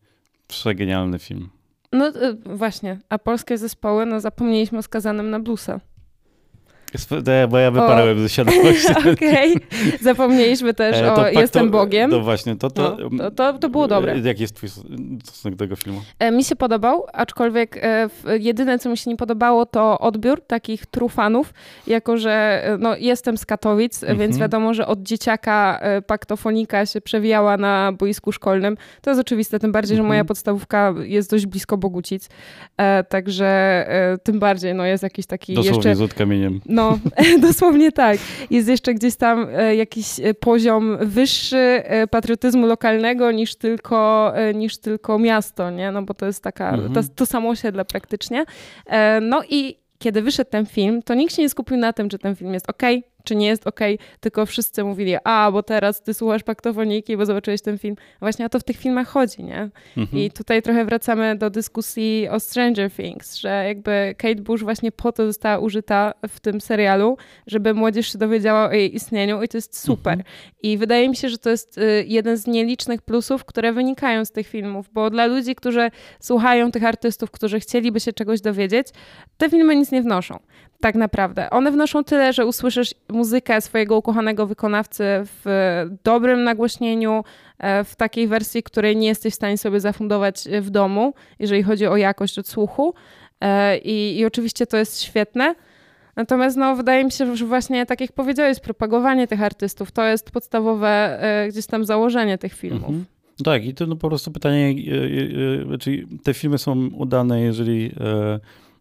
Przegenialny 0.47 1.19
film. 1.19 1.49
No 1.93 2.07
y, 2.07 2.35
właśnie, 2.45 2.99
a 3.09 3.19
polskie 3.19 3.57
zespoły, 3.57 4.05
no 4.05 4.19
zapomnieliśmy 4.19 4.77
o 4.77 4.81
skazanym 4.81 5.29
na 5.29 5.39
bluesa. 5.39 5.79
Bo 7.49 7.57
ja 7.57 7.71
wyparłem 7.71 8.19
ze 8.19 8.29
świadomości. 8.29 8.91
Okej. 9.13 9.55
Okay. 9.55 9.99
Zapomnieliśmy 10.01 10.73
też 10.73 10.95
e, 10.97 11.13
o 11.13 11.27
Jestem 11.27 11.71
Bogiem. 11.71 12.11
No 12.11 12.19
właśnie, 12.19 12.55
to 12.55 12.69
to, 12.69 12.97
no, 13.11 13.31
to, 13.31 13.31
to, 13.31 13.59
to, 13.59 13.69
było 13.69 13.87
dobre. 13.87 14.19
Jaki 14.19 14.41
jest 14.41 14.55
twój 14.55 14.69
stosunek 15.23 15.55
do 15.55 15.65
tego 15.65 15.75
filmu? 15.75 16.01
E, 16.19 16.31
mi 16.31 16.43
się 16.43 16.55
podobał, 16.55 17.05
aczkolwiek 17.13 17.77
e, 17.77 18.09
jedyne, 18.39 18.79
co 18.79 18.89
mi 18.89 18.97
się 18.97 19.09
nie 19.09 19.17
podobało, 19.17 19.65
to 19.65 19.99
odbiór 19.99 20.41
takich 20.41 20.85
trufanów, 20.85 21.53
jako 21.87 22.17
że 22.17 22.63
no, 22.79 22.95
jestem 22.95 23.37
z 23.37 23.45
Katowic, 23.45 24.03
-hmm. 24.03 24.17
więc 24.17 24.37
wiadomo, 24.37 24.73
że 24.73 24.87
od 24.87 25.03
dzieciaka 25.03 25.81
paktofonika 26.07 26.85
się 26.85 27.01
przewijała 27.01 27.57
na 27.57 27.91
boisku 27.91 28.31
szkolnym. 28.31 28.77
To 29.01 29.09
jest 29.09 29.21
oczywiste, 29.21 29.59
tym 29.59 29.71
bardziej, 29.71 29.97
że 29.97 30.03
moja 30.03 30.19
mhm. 30.19 30.27
podstawówka 30.27 30.93
jest 31.03 31.31
dość 31.31 31.45
blisko 31.45 31.77
Bogucic, 31.77 32.29
także 33.09 33.85
tym 34.23 34.39
bardziej 34.39 34.73
no, 34.75 34.85
jest 34.85 35.03
jakiś 35.03 35.25
taki 35.25 35.53
Dosłownie 35.53 35.77
jeszcze... 35.77 35.95
z 35.95 36.01
od 36.01 36.13
kamieniem. 36.13 36.61
No, 36.65 36.82
no, 36.83 36.99
dosłownie 37.47 37.91
tak. 37.91 38.17
Jest 38.49 38.67
jeszcze 38.67 38.93
gdzieś 38.93 39.15
tam 39.15 39.47
e, 39.51 39.75
jakiś 39.75 40.19
e, 40.19 40.33
poziom 40.33 40.97
wyższy 41.01 41.57
e, 41.57 42.07
patriotyzmu 42.07 42.67
lokalnego 42.67 43.31
niż 43.31 43.55
tylko, 43.55 44.33
niż 44.53 44.77
tylko 44.77 45.19
miasto, 45.19 45.69
nie? 45.69 45.91
No 45.91 46.01
bo 46.01 46.13
to 46.13 46.25
jest 46.25 46.43
taka, 46.43 46.69
mhm. 46.69 46.93
to, 46.93 47.01
to 47.15 47.25
samo 47.25 47.49
osiedle 47.49 47.85
praktycznie. 47.85 48.45
No 49.21 49.41
i 49.49 49.75
kiedy 49.99 50.21
wyszedł 50.21 50.51
ten 50.51 50.65
film, 50.65 51.01
to 51.01 51.13
nikt 51.13 51.35
się 51.35 51.41
nie 51.41 51.49
skupił 51.49 51.77
na 51.77 51.93
tym, 51.93 52.09
czy 52.09 52.19
ten 52.19 52.35
film 52.35 52.53
jest 52.53 52.69
ok, 52.69 52.81
czy 53.23 53.35
nie 53.35 53.47
jest 53.47 53.67
ok, 53.67 53.79
tylko 54.19 54.45
wszyscy 54.45 54.83
mówili, 54.83 55.15
a, 55.23 55.51
bo 55.51 55.63
teraz 55.63 56.01
ty 56.01 56.13
słuchasz 56.13 56.43
paktofoniki, 56.43 57.17
bo 57.17 57.25
zobaczyłeś 57.25 57.61
ten 57.61 57.77
film. 57.77 57.95
Właśnie 58.19 58.45
o 58.45 58.49
to 58.49 58.59
w 58.59 58.63
tych 58.63 58.77
filmach 58.77 59.07
chodzi, 59.07 59.43
nie? 59.43 59.69
Mhm. 59.97 60.23
I 60.23 60.31
tutaj 60.31 60.61
trochę 60.61 60.85
wracamy 60.85 61.35
do 61.35 61.49
dyskusji 61.49 62.27
o 62.29 62.39
Stranger 62.39 62.91
Things, 62.91 63.35
że 63.35 63.63
jakby 63.67 64.15
Kate 64.17 64.35
Bush 64.41 64.63
właśnie 64.63 64.91
po 64.91 65.11
to 65.11 65.25
została 65.27 65.57
użyta 65.57 66.13
w 66.27 66.39
tym 66.39 66.61
serialu, 66.61 67.17
żeby 67.47 67.73
młodzież 67.73 68.11
się 68.11 68.17
dowiedziała 68.17 68.69
o 68.69 68.71
jej 68.71 68.95
istnieniu 68.95 69.43
i 69.43 69.47
to 69.47 69.57
jest 69.57 69.79
super. 69.79 70.13
Mhm. 70.13 70.35
I 70.63 70.77
wydaje 70.77 71.09
mi 71.09 71.15
się, 71.15 71.29
że 71.29 71.37
to 71.37 71.49
jest 71.49 71.77
y, 71.77 72.05
jeden 72.07 72.37
z 72.37 72.47
nielicznych 72.47 73.01
plusów, 73.01 73.45
które 73.45 73.73
wynikają 73.73 74.25
z 74.25 74.31
tych 74.31 74.47
filmów, 74.47 74.89
bo 74.93 75.09
dla 75.09 75.25
ludzi, 75.25 75.55
którzy 75.55 75.91
słuchają 76.19 76.71
tych 76.71 76.83
artystów, 76.83 77.31
którzy 77.31 77.59
chcieliby 77.59 77.99
się 77.99 78.13
czegoś 78.13 78.41
dowiedzieć, 78.41 78.87
te 79.37 79.49
filmy 79.49 79.75
nic 79.75 79.91
nie 79.91 80.01
wnoszą 80.01 80.39
tak 80.83 80.95
naprawdę. 80.95 81.49
One 81.49 81.71
wnoszą 81.71 82.03
tyle, 82.03 82.33
że 82.33 82.45
usłyszysz 82.45 82.93
muzykę 83.09 83.61
swojego 83.61 83.97
ukochanego 83.97 84.47
wykonawcy 84.47 85.03
w 85.05 85.45
dobrym 86.03 86.43
nagłośnieniu, 86.43 87.23
e, 87.59 87.83
w 87.83 87.95
takiej 87.95 88.27
wersji, 88.27 88.63
której 88.63 88.97
nie 88.97 89.07
jesteś 89.07 89.33
w 89.33 89.35
stanie 89.35 89.57
sobie 89.57 89.79
zafundować 89.79 90.43
w 90.61 90.69
domu, 90.69 91.13
jeżeli 91.39 91.63
chodzi 91.63 91.87
o 91.87 91.97
jakość 91.97 92.39
odsłuchu. 92.39 92.93
E, 93.41 93.77
I, 93.77 94.19
i 94.19 94.25
oczywiście 94.25 94.67
to 94.67 94.77
jest 94.77 95.01
świetne. 95.01 95.55
Natomiast 96.15 96.57
no, 96.57 96.75
wydaje 96.75 97.03
mi 97.03 97.11
się, 97.11 97.35
że 97.35 97.45
właśnie, 97.45 97.85
tak 97.85 98.01
jak 98.01 98.11
powiedziałeś, 98.11 98.59
propagowanie 98.59 99.27
tych 99.27 99.43
artystów 99.43 99.91
to 99.91 100.03
jest 100.03 100.31
podstawowe 100.31 101.19
e, 101.21 101.47
gdzieś 101.47 101.65
tam 101.65 101.85
założenie 101.85 102.37
tych 102.37 102.53
filmów. 102.53 102.89
Mhm. 102.89 103.05
Tak, 103.43 103.65
i 103.65 103.73
to 103.73 103.85
no, 103.87 103.95
po 103.95 104.07
prostu 104.07 104.31
pytanie, 104.31 104.75
czy 105.79 106.07
te 106.23 106.33
filmy 106.33 106.57
są 106.57 106.87
udane, 106.87 107.41
jeżeli 107.41 107.91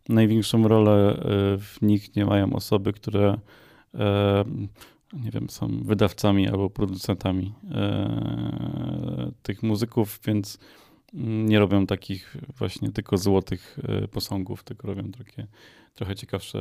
największą 0.08 0.68
rolę 0.68 1.16
e, 1.16 1.18
w 1.58 1.78
nich 1.82 2.16
nie 2.16 2.24
mają 2.24 2.52
osoby, 2.52 2.92
które 2.92 3.38
e, 3.94 4.44
nie 5.12 5.30
wiem, 5.30 5.50
są 5.50 5.82
wydawcami 5.82 6.48
albo 6.48 6.70
producentami 6.70 7.52
e, 7.70 9.32
tych 9.42 9.62
muzyków, 9.62 10.20
więc 10.26 10.58
nie 11.14 11.58
robią 11.58 11.86
takich 11.86 12.36
właśnie 12.58 12.92
tylko 12.92 13.18
złotych 13.18 13.78
posągów, 14.10 14.64
tylko 14.64 14.86
robią 14.86 15.02
takie 15.02 15.46
trochę 15.94 16.14
ciekawsze 16.14 16.58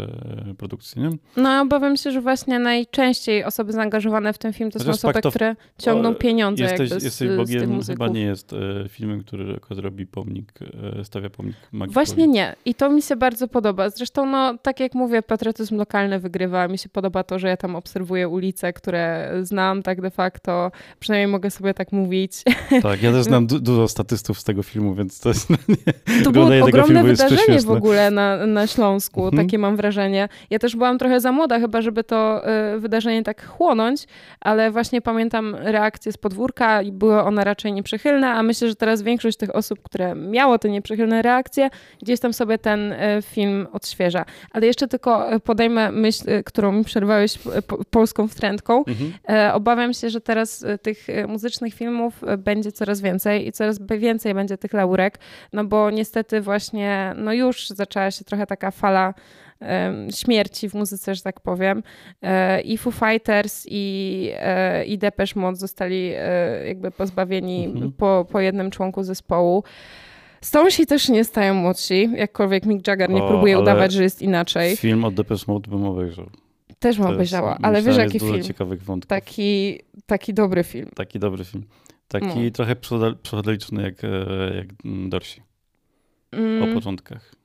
e, 0.50 0.54
produkcje, 0.54 1.02
nie? 1.02 1.10
No, 1.38 1.62
obawiam 1.62 1.98
się, 1.98 2.12
że 2.12 2.22
właśnie 2.22 2.60
najczęściej 2.60 3.44
osoby 3.44 3.72
zaangażowane 3.72 4.34
w 4.34 4.38
ten 4.38 4.54
film 4.54 4.72
to 4.72 4.80
Chociaż 4.80 4.96
są 4.96 5.10
osoby, 5.10 5.30
które 5.30 5.56
ciągną 5.78 6.16
pieniądze 6.16 6.64
jesteś, 6.64 6.80
jakby 6.80 7.00
z, 7.00 7.04
jesteś 7.04 7.30
Bogiem, 7.38 7.84
z 7.84 7.88
chyba 7.88 8.08
nie 8.08 8.22
jest 8.22 8.54
e, 8.54 8.90
filmem, 8.90 9.24
który 9.24 9.60
robi 9.70 10.08
pomnik, 10.08 10.54
e, 11.00 11.06
stawia 11.06 11.30
pomnik 11.30 11.56
magii. 11.72 11.94
Właśnie 11.94 12.28
nie. 12.28 12.56
I 12.66 12.76
to 12.76 12.90
mi 12.90 13.02
się 13.02 13.16
bardzo 13.16 13.48
podoba. 13.48 13.90
Zresztą, 13.90 14.26
no, 14.26 14.58
tak 14.58 14.80
jak 14.80 14.96
mówię, 14.96 15.22
patriotyzm 15.22 15.78
lokalny 15.78 16.20
wygrywa. 16.20 16.68
Mi 16.68 16.78
się 16.78 16.90
podoba 16.90 17.24
to, 17.24 17.40
że 17.40 17.48
ja 17.48 17.58
tam 17.58 17.76
obserwuję 17.76 18.28
ulice, 18.28 18.74
które 18.74 19.34
znam 19.42 19.84
tak 19.84 20.02
de 20.02 20.12
facto. 20.12 20.72
Przynajmniej 21.00 21.28
mogę 21.28 21.52
sobie 21.52 21.74
tak 21.74 21.92
mówić. 21.92 22.34
Tak, 22.82 23.04
ja 23.04 23.12
też 23.12 23.24
znam 23.24 23.48
du 23.48 23.60
dużo 23.60 23.88
statystów 23.88 24.40
z 24.40 24.44
tego 24.44 24.64
filmu, 24.64 24.96
więc 24.96 25.20
to 25.20 25.30
jest... 25.30 25.50
Nie, 25.50 26.24
to 26.24 26.32
było 26.32 26.50
ogromne 26.62 27.04
wydarzenie 27.04 27.62
w 27.62 27.72
ogóle 27.72 28.12
na, 28.12 28.46
na 28.46 28.68
Śląsku 28.68 29.21
mhm. 29.26 29.46
takie 29.46 29.58
mam 29.58 29.76
wrażenie. 29.76 30.30
Ja 30.50 30.60
też 30.60 30.76
byłam 30.76 30.98
trochę 30.98 31.20
za 31.20 31.32
młoda 31.32 31.60
chyba, 31.60 31.82
żeby 31.82 32.04
to 32.04 32.42
y, 32.76 32.80
wydarzenie 32.80 33.24
tak 33.24 33.48
chłonąć, 33.48 34.06
ale 34.42 34.72
właśnie 34.72 35.02
pamiętam 35.02 35.56
reakcje 35.56 36.12
z 36.12 36.18
podwórka 36.18 36.82
i 36.82 36.92
były 36.92 37.22
one 37.22 37.44
raczej 37.44 37.74
nieprzychylne, 37.74 38.30
a 38.30 38.44
myślę, 38.44 38.68
że 38.68 38.76
teraz 38.76 39.02
większość 39.02 39.38
tych 39.38 39.56
osób, 39.56 39.80
które 39.84 40.16
miało 40.16 40.60
te 40.60 40.70
nieprzychylne 40.70 41.22
reakcje, 41.22 41.70
gdzieś 42.02 42.20
tam 42.20 42.34
sobie 42.34 42.58
ten 42.58 42.92
y, 42.92 42.98
film 43.22 43.68
odświeża. 43.72 44.26
Ale 44.52 44.68
jeszcze 44.68 44.88
tylko 44.88 45.34
y, 45.34 45.40
podejmę 45.40 45.92
myśl, 45.92 46.44
którą 46.46 46.72
mi 46.72 46.84
przerwałeś 46.84 47.40
polską 47.90 48.28
wtrętką. 48.28 48.84
Mhm. 48.86 49.12
Obawiam 49.54 49.94
się, 49.94 50.10
że 50.10 50.22
teraz 50.22 50.66
tych 50.82 51.08
muzycznych 51.28 51.74
filmów 51.74 52.22
będzie 52.38 52.72
coraz 52.72 53.02
więcej 53.02 53.48
i 53.48 53.52
coraz 53.52 53.80
więcej 53.80 54.34
będzie 54.34 54.58
tych 54.58 54.74
laurek, 54.74 55.20
no 55.54 55.66
bo 55.66 55.92
niestety 55.92 56.42
właśnie, 56.42 57.14
no 57.18 57.34
już 57.34 57.70
zaczęła 57.70 58.12
się 58.12 58.26
trochę 58.26 58.48
taka 58.48 58.72
fala 58.72 59.11
śmierci 60.16 60.70
w 60.70 60.74
muzyce, 60.74 61.16
że 61.16 61.22
tak 61.22 61.40
powiem. 61.40 61.84
E, 62.22 62.62
I 62.62 62.78
Foo 62.78 62.92
Fighters 62.92 63.66
i, 63.70 64.30
e, 64.36 64.86
i 64.86 64.98
Depeche 64.98 65.40
Mode 65.40 65.56
zostali 65.56 66.12
e, 66.16 66.68
jakby 66.68 66.92
pozbawieni 66.92 67.66
mhm. 67.66 67.92
po, 67.92 68.26
po 68.32 68.40
jednym 68.40 68.72
członku 68.72 69.04
zespołu. 69.04 69.64
Stonesi 70.42 70.86
też 70.86 71.10
nie 71.10 71.24
stają 71.24 71.54
młodsi, 71.54 72.10
jakkolwiek 72.16 72.66
Mick 72.66 72.88
Jagger 72.88 73.10
nie 73.10 73.24
o, 73.24 73.28
próbuje 73.28 73.60
udawać, 73.60 73.92
że 73.92 74.04
jest 74.04 74.22
inaczej. 74.22 74.76
Film 74.76 75.06
od 75.06 75.14
Depeche 75.14 75.44
Mode 75.48 75.72
bym 75.72 75.86
obejrzał. 75.86 76.30
Też 76.80 76.98
bym 76.98 77.08
obejrzała, 77.08 77.58
ale 77.62 77.82
wiesz 77.82 77.98
jaki 77.98 78.20
film? 78.20 78.44
ciekawych 78.44 78.84
wątków. 78.84 79.10
Taki, 79.10 79.80
taki 80.06 80.34
dobry 80.34 80.64
film. 80.64 80.90
Taki 80.96 81.20
dobry 81.20 81.46
film. 81.46 81.64
Taki 82.08 82.40
no. 82.40 82.52
trochę 82.52 82.76
psychodeliczny 83.24 83.84
jak, 83.84 83.96
jak 84.56 84.68
Dorsi. 85.10 85.42
Mm. 86.32 86.64
O 86.64 86.74
początkach. 86.74 87.41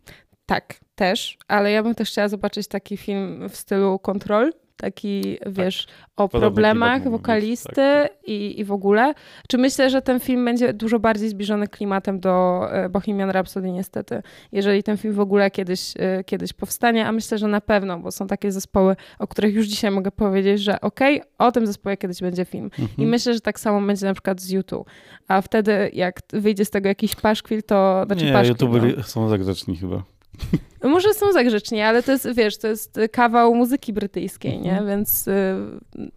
Tak, 0.46 0.74
też, 0.94 1.38
ale 1.48 1.72
ja 1.72 1.82
bym 1.82 1.94
też 1.94 2.10
chciała 2.10 2.28
zobaczyć 2.28 2.68
taki 2.68 2.96
film 2.96 3.48
w 3.48 3.56
stylu 3.56 3.98
Kontrol, 3.98 4.52
taki, 4.76 5.38
tak. 5.38 5.52
wiesz, 5.52 5.86
o 6.16 6.28
problemach 6.28 7.10
wokalisty 7.10 7.74
tak. 7.74 8.12
i, 8.26 8.60
i 8.60 8.64
w 8.64 8.72
ogóle. 8.72 9.14
Czy 9.48 9.58
myślę, 9.58 9.90
że 9.90 10.02
ten 10.02 10.20
film 10.20 10.44
będzie 10.44 10.72
dużo 10.72 10.98
bardziej 10.98 11.28
zbliżony 11.28 11.68
klimatem 11.68 12.20
do 12.20 12.66
e, 12.70 12.88
Bohemian 12.88 13.30
Rhapsody 13.30 13.70
niestety, 13.70 14.22
jeżeli 14.52 14.82
ten 14.82 14.96
film 14.96 15.14
w 15.14 15.20
ogóle 15.20 15.50
kiedyś, 15.50 15.94
e, 15.98 16.24
kiedyś 16.24 16.52
powstanie, 16.52 17.06
a 17.06 17.12
myślę, 17.12 17.38
że 17.38 17.48
na 17.48 17.60
pewno, 17.60 17.98
bo 17.98 18.12
są 18.12 18.26
takie 18.26 18.52
zespoły, 18.52 18.96
o 19.18 19.26
których 19.26 19.54
już 19.54 19.66
dzisiaj 19.66 19.90
mogę 19.90 20.10
powiedzieć, 20.10 20.60
że 20.60 20.80
okej, 20.80 21.20
okay, 21.20 21.32
o 21.38 21.52
tym 21.52 21.66
zespole 21.66 21.96
kiedyś 21.96 22.20
będzie 22.20 22.44
film. 22.44 22.70
Mhm. 22.78 22.88
I 22.98 23.06
myślę, 23.06 23.34
że 23.34 23.40
tak 23.40 23.60
samo 23.60 23.86
będzie 23.86 24.06
na 24.06 24.12
przykład 24.12 24.40
z 24.40 24.50
YouTube. 24.50 24.90
A 25.28 25.40
wtedy, 25.40 25.90
jak 25.92 26.20
wyjdzie 26.32 26.64
z 26.64 26.70
tego 26.70 26.88
jakiś 26.88 27.14
paszkwil, 27.14 27.62
to... 27.62 28.02
Znaczy 28.06 28.24
Nie, 28.24 28.32
paszkwil, 28.32 28.52
YouTubery 28.52 28.94
no. 28.96 29.02
są 29.02 29.28
zagrzeczni 29.28 29.76
chyba. 29.76 30.15
Może 30.84 31.14
są 31.14 31.32
za 31.32 31.44
grzeczni, 31.44 31.80
ale 31.80 32.02
to 32.02 32.12
jest, 32.12 32.28
wiesz, 32.34 32.58
to 32.58 32.68
jest 32.68 32.98
kawał 33.12 33.54
muzyki 33.54 33.92
brytyjskiej, 33.92 34.60
nie? 34.60 34.78
Mhm. 34.78 34.86
Więc... 34.86 35.28
Y 35.28 36.10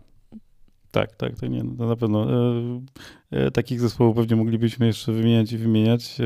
tak, 0.91 1.15
tak, 1.15 1.35
to 1.39 1.47
nie, 1.47 1.63
to 1.77 1.85
na 1.85 1.95
pewno. 1.95 2.27
E, 2.31 2.81
e, 3.31 3.51
takich 3.51 3.79
zespołów 3.79 4.15
pewnie 4.15 4.35
moglibyśmy 4.35 4.85
jeszcze 4.85 5.11
wymieniać 5.11 5.51
i 5.51 5.57
wymieniać. 5.57 6.17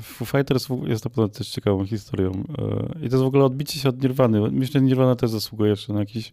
Foo 0.00 0.24
Fighters 0.24 0.68
jest 0.86 1.04
na 1.04 1.10
pewno 1.10 1.28
też 1.28 1.48
ciekawą 1.48 1.86
historią. 1.86 2.44
I 2.96 3.08
to 3.08 3.16
jest 3.16 3.16
w 3.16 3.26
ogóle 3.26 3.44
odbicie 3.44 3.78
się 3.78 3.88
od 3.88 4.02
Nirwany. 4.02 4.50
Myślę, 4.50 4.80
że 4.80 4.86
Nirvana 4.86 5.16
też 5.16 5.30
zasługuje 5.30 5.70
jeszcze 5.70 5.92
na 5.92 6.00
jakiś 6.00 6.32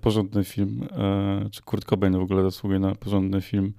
porządny 0.00 0.44
film, 0.44 0.88
e, 0.98 1.50
czy 1.50 1.62
Kurt 1.62 1.84
Cobain 1.84 2.18
w 2.18 2.22
ogóle 2.22 2.42
zasługuje 2.42 2.80
na 2.80 2.94
porządny 2.94 3.40
film. 3.40 3.72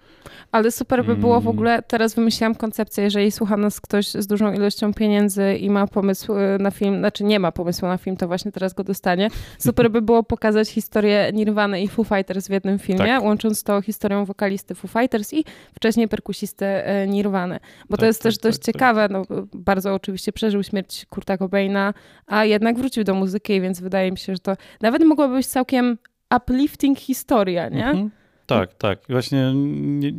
Ale 0.51 0.71
super 0.71 1.05
by 1.05 1.15
było 1.15 1.39
w 1.39 1.43
mm. 1.43 1.55
ogóle, 1.55 1.81
teraz 1.81 2.15
wymyśliłam 2.15 2.55
koncepcję, 2.55 3.03
jeżeli 3.03 3.31
słucha 3.31 3.57
nas 3.57 3.81
ktoś 3.81 4.07
z 4.07 4.27
dużą 4.27 4.53
ilością 4.53 4.93
pieniędzy 4.93 5.55
i 5.55 5.69
ma 5.69 5.87
pomysł 5.87 6.33
e, 6.33 6.57
na 6.59 6.71
film, 6.71 6.99
znaczy 6.99 7.23
nie 7.23 7.39
ma 7.39 7.51
pomysłu 7.51 7.87
na 7.87 7.97
film, 7.97 8.17
to 8.17 8.27
właśnie 8.27 8.51
teraz 8.51 8.73
go 8.73 8.83
dostanie. 8.83 9.29
Super 9.59 9.91
by 9.91 10.01
było 10.01 10.23
pokazać 10.23 10.69
historię 10.69 11.31
Nirvana 11.33 11.77
i 11.77 11.87
Foo 11.87 12.03
Fighters 12.03 12.47
w 12.47 12.51
jednym 12.51 12.79
filmie, 12.79 13.05
tak. 13.05 13.23
łącząc 13.23 13.63
to 13.63 13.81
historią 13.81 14.25
wokalisty 14.25 14.75
Foo 14.75 14.87
Fighters 14.87 15.33
i 15.33 15.45
wcześniej 15.73 16.07
perkusisty 16.07 16.65
Nirwany. 17.07 17.59
Bo 17.89 17.97
tak, 17.97 17.99
to 17.99 18.05
jest 18.05 18.19
tak, 18.19 18.23
też 18.23 18.37
dość 18.37 18.57
tak, 18.57 18.65
tak. 18.65 18.73
ciekawe, 18.73 19.07
no, 19.11 19.23
bardzo 19.53 19.93
oczywiście 19.93 20.31
przeżył 20.31 20.63
śmierć 20.63 21.05
Kurta 21.09 21.37
Cobaina, 21.37 21.93
a 22.27 22.45
jednak 22.45 22.77
wrócił 22.77 23.03
do 23.03 23.13
muzyki, 23.13 23.61
więc 23.61 23.81
wydaje 23.81 24.11
mi 24.11 24.17
się, 24.17 24.33
że 24.33 24.39
to 24.39 24.55
nawet 24.81 25.03
mogłoby 25.03 25.35
być 25.35 25.47
całkiem 25.47 25.94
uplifting 26.35 26.99
historia, 26.99 27.69
nie? 27.69 27.87
Mhm. 27.87 28.11
Tak, 28.45 28.73
tak. 28.73 28.99
Właśnie 29.09 29.53
nie, 29.55 30.11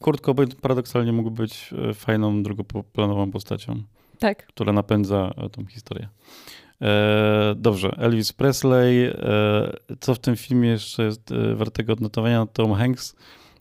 Kurt 0.00 0.20
Cobain 0.20 0.48
paradoksalnie 0.60 1.12
mógł 1.12 1.30
być 1.30 1.74
e, 1.90 1.94
fajną, 1.94 2.42
drugoplanową 2.42 3.30
postacią. 3.30 3.82
Tak. 4.18 4.46
Która 4.46 4.72
napędza 4.72 5.32
e, 5.36 5.50
tą 5.50 5.66
historię. 5.66 6.08
E, 6.82 7.54
dobrze, 7.56 7.90
Elvis 7.98 8.32
Presley. 8.32 9.04
E, 9.04 9.12
co 10.00 10.14
w 10.14 10.18
tym 10.18 10.36
filmie 10.36 10.68
jeszcze 10.68 11.02
jest 11.02 11.32
e, 11.32 11.54
wartego 11.54 11.92
odnotowania? 11.92 12.46
Tom 12.46 12.72
Hanks. 12.74 13.16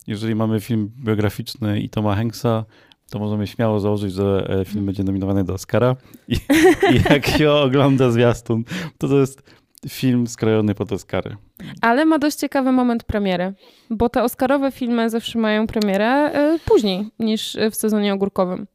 Jeżeli 0.08 0.36
mamy 0.36 0.60
film 0.60 0.92
biograficzny 1.04 1.80
i 1.80 1.90
Toma 1.90 2.16
Hanksa, 2.16 2.66
to 3.10 3.20
możemy 3.20 3.48
śmiało 3.48 3.80
założyć, 3.80 4.14
że 4.14 4.46
film 4.48 4.60
mhm. 4.60 4.86
będzie 4.86 5.04
nominowany 5.04 5.44
do 5.44 5.54
Oscara. 5.54 5.96
I, 6.28 6.36
i 6.94 7.02
jak 7.10 7.28
się 7.28 7.52
ogląda 7.52 8.12
zwiastun, 8.12 8.64
to 8.98 9.08
to 9.08 9.20
jest 9.20 9.42
film 9.90 10.28
skrojony 10.28 10.76
pod 10.76 10.92
Oscary. 10.92 11.38
Ale 11.82 12.06
ma 12.06 12.20
dość 12.20 12.38
ciekawy 12.38 12.72
moment 12.72 13.04
premiery, 13.04 13.54
bo 13.90 14.10
te 14.10 14.24
Oscarowe 14.24 14.72
filmy 14.72 15.10
zawsze 15.10 15.40
mają 15.40 15.68
premierę 15.68 16.32
y, 16.56 16.60
później 16.60 17.08
niż 17.20 17.58
w 17.72 17.76
sezonie 17.76 18.14
ogórkowym. 18.14 18.68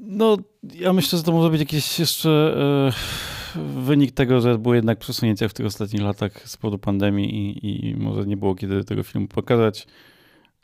No, 0.00 0.36
ja 0.74 0.92
myślę, 0.92 1.18
że 1.18 1.24
to 1.24 1.32
może 1.32 1.50
być 1.50 1.60
jakiś 1.60 1.98
jeszcze 1.98 2.56
y, 3.56 3.62
wynik 3.82 4.12
tego, 4.12 4.40
że 4.40 4.58
były 4.58 4.76
jednak 4.76 4.98
przesunięcia 4.98 5.48
w 5.48 5.54
tych 5.54 5.66
ostatnich 5.66 6.02
latach 6.02 6.48
z 6.48 6.56
powodu 6.56 6.78
pandemii 6.78 7.58
i, 7.66 7.90
i 7.90 7.96
może 7.96 8.26
nie 8.26 8.36
było 8.36 8.54
kiedy 8.54 8.84
tego 8.84 9.02
filmu 9.02 9.28
pokazać. 9.28 9.86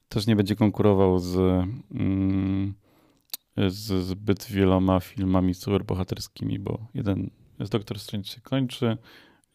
Też 0.08 0.26
nie 0.26 0.36
będzie 0.36 0.56
konkurował 0.56 1.18
z, 1.18 1.36
mm, 1.94 2.74
z 3.68 4.04
zbyt 4.04 4.44
wieloma 4.44 5.00
filmami 5.00 5.54
superbohaterskimi, 5.54 6.58
bo 6.58 6.86
jeden 6.94 7.30
więc 7.58 7.70
Doktor 7.70 7.98
Strange 7.98 8.28
się 8.28 8.40
kończy. 8.40 8.96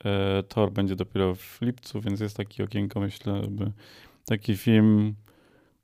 E, 0.05 0.43
Thor 0.43 0.71
będzie 0.71 0.95
dopiero 0.95 1.35
w 1.35 1.61
lipcu, 1.61 2.01
więc 2.01 2.19
jest 2.19 2.37
taki 2.37 2.63
okienko, 2.63 2.99
myślę, 2.99 3.43
żeby 3.43 3.71
taki 4.25 4.57
film, 4.57 5.15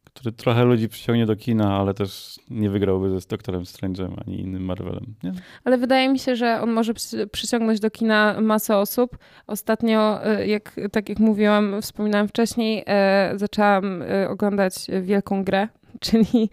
który 0.03 0.31
trochę 0.31 0.65
ludzi 0.65 0.89
przyciągnie 0.89 1.25
do 1.25 1.35
kina, 1.35 1.77
ale 1.77 1.93
też 1.93 2.39
nie 2.49 2.69
wygrałby 2.69 3.19
ze 3.19 3.27
Doktorem 3.27 3.63
Strange'em 3.63 4.13
ani 4.25 4.39
innym 4.39 4.65
Marvelem. 4.65 5.15
Nie? 5.23 5.31
Ale 5.63 5.77
wydaje 5.77 6.09
mi 6.09 6.19
się, 6.19 6.35
że 6.35 6.61
on 6.61 6.71
może 6.71 6.93
przyciągnąć 7.31 7.79
do 7.79 7.91
kina 7.91 8.41
masę 8.41 8.77
osób. 8.77 9.17
Ostatnio, 9.47 10.25
e, 10.25 10.47
jak, 10.47 10.75
tak 10.91 11.09
jak 11.09 11.19
mówiłam, 11.19 11.81
wspominałam 11.81 12.27
wcześniej, 12.27 12.83
e, 12.87 13.33
zaczęłam 13.35 14.03
oglądać 14.29 14.75
Wielką 15.01 15.43
Grę, 15.43 15.67
czyli 16.05 16.49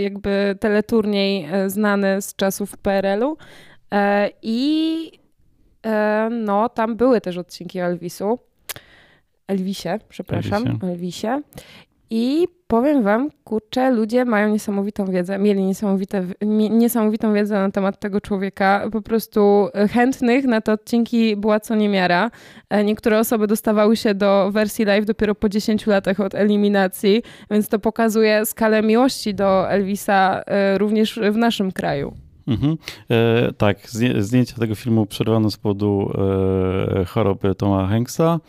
jakby 0.00 0.56
teleturniej 0.60 1.48
znany 1.66 2.22
z 2.22 2.36
czasów 2.36 2.76
PRL-u. 2.76 3.36
E, 3.92 4.30
I 4.42 5.12
e, 5.86 6.28
no, 6.30 6.68
tam 6.68 6.96
były 6.96 7.20
też 7.20 7.38
odcinki 7.38 7.80
o 7.80 7.84
Elvisu. 7.84 8.38
Elvisie, 9.46 9.88
przepraszam, 10.08 10.62
Elvisie. 10.66 10.86
Elvisie. 10.86 11.28
I 12.10 12.48
powiem 12.66 13.02
wam, 13.02 13.30
kurczę, 13.44 13.90
ludzie 13.90 14.24
mają 14.24 14.48
niesamowitą 14.48 15.04
wiedzę, 15.04 15.38
mieli 15.38 15.62
niesamowite, 15.64 16.26
niesamowitą 16.70 17.32
wiedzę 17.32 17.54
na 17.54 17.70
temat 17.70 17.98
tego 17.98 18.20
człowieka. 18.20 18.88
Po 18.92 19.02
prostu 19.02 19.68
chętnych 19.92 20.44
na 20.44 20.60
te 20.60 20.72
odcinki 20.72 21.36
była 21.36 21.60
co 21.60 21.74
niemiara. 21.74 22.30
E, 22.70 22.84
niektóre 22.84 23.18
osoby 23.18 23.46
dostawały 23.46 23.96
się 23.96 24.14
do 24.14 24.50
wersji 24.52 24.84
live 24.84 25.04
dopiero 25.04 25.34
po 25.34 25.48
10 25.48 25.86
latach 25.86 26.20
od 26.20 26.34
eliminacji, 26.34 27.22
więc 27.50 27.68
to 27.68 27.78
pokazuje 27.78 28.46
skalę 28.46 28.82
miłości 28.82 29.34
do 29.34 29.70
Elvisa 29.70 30.42
również 30.78 31.20
w 31.32 31.36
naszym 31.36 31.72
kraju. 31.72 32.14
Mhm. 32.46 32.76
E, 33.10 33.52
tak, 33.52 33.88
zdjęcia 34.18 34.56
tego 34.56 34.74
filmu 34.74 35.06
przerwano 35.06 35.50
z 35.50 35.56
powodu 35.56 36.12
e, 37.00 37.04
choroby 37.04 37.54
Toma 37.54 37.86
Hanksa. 37.86 38.40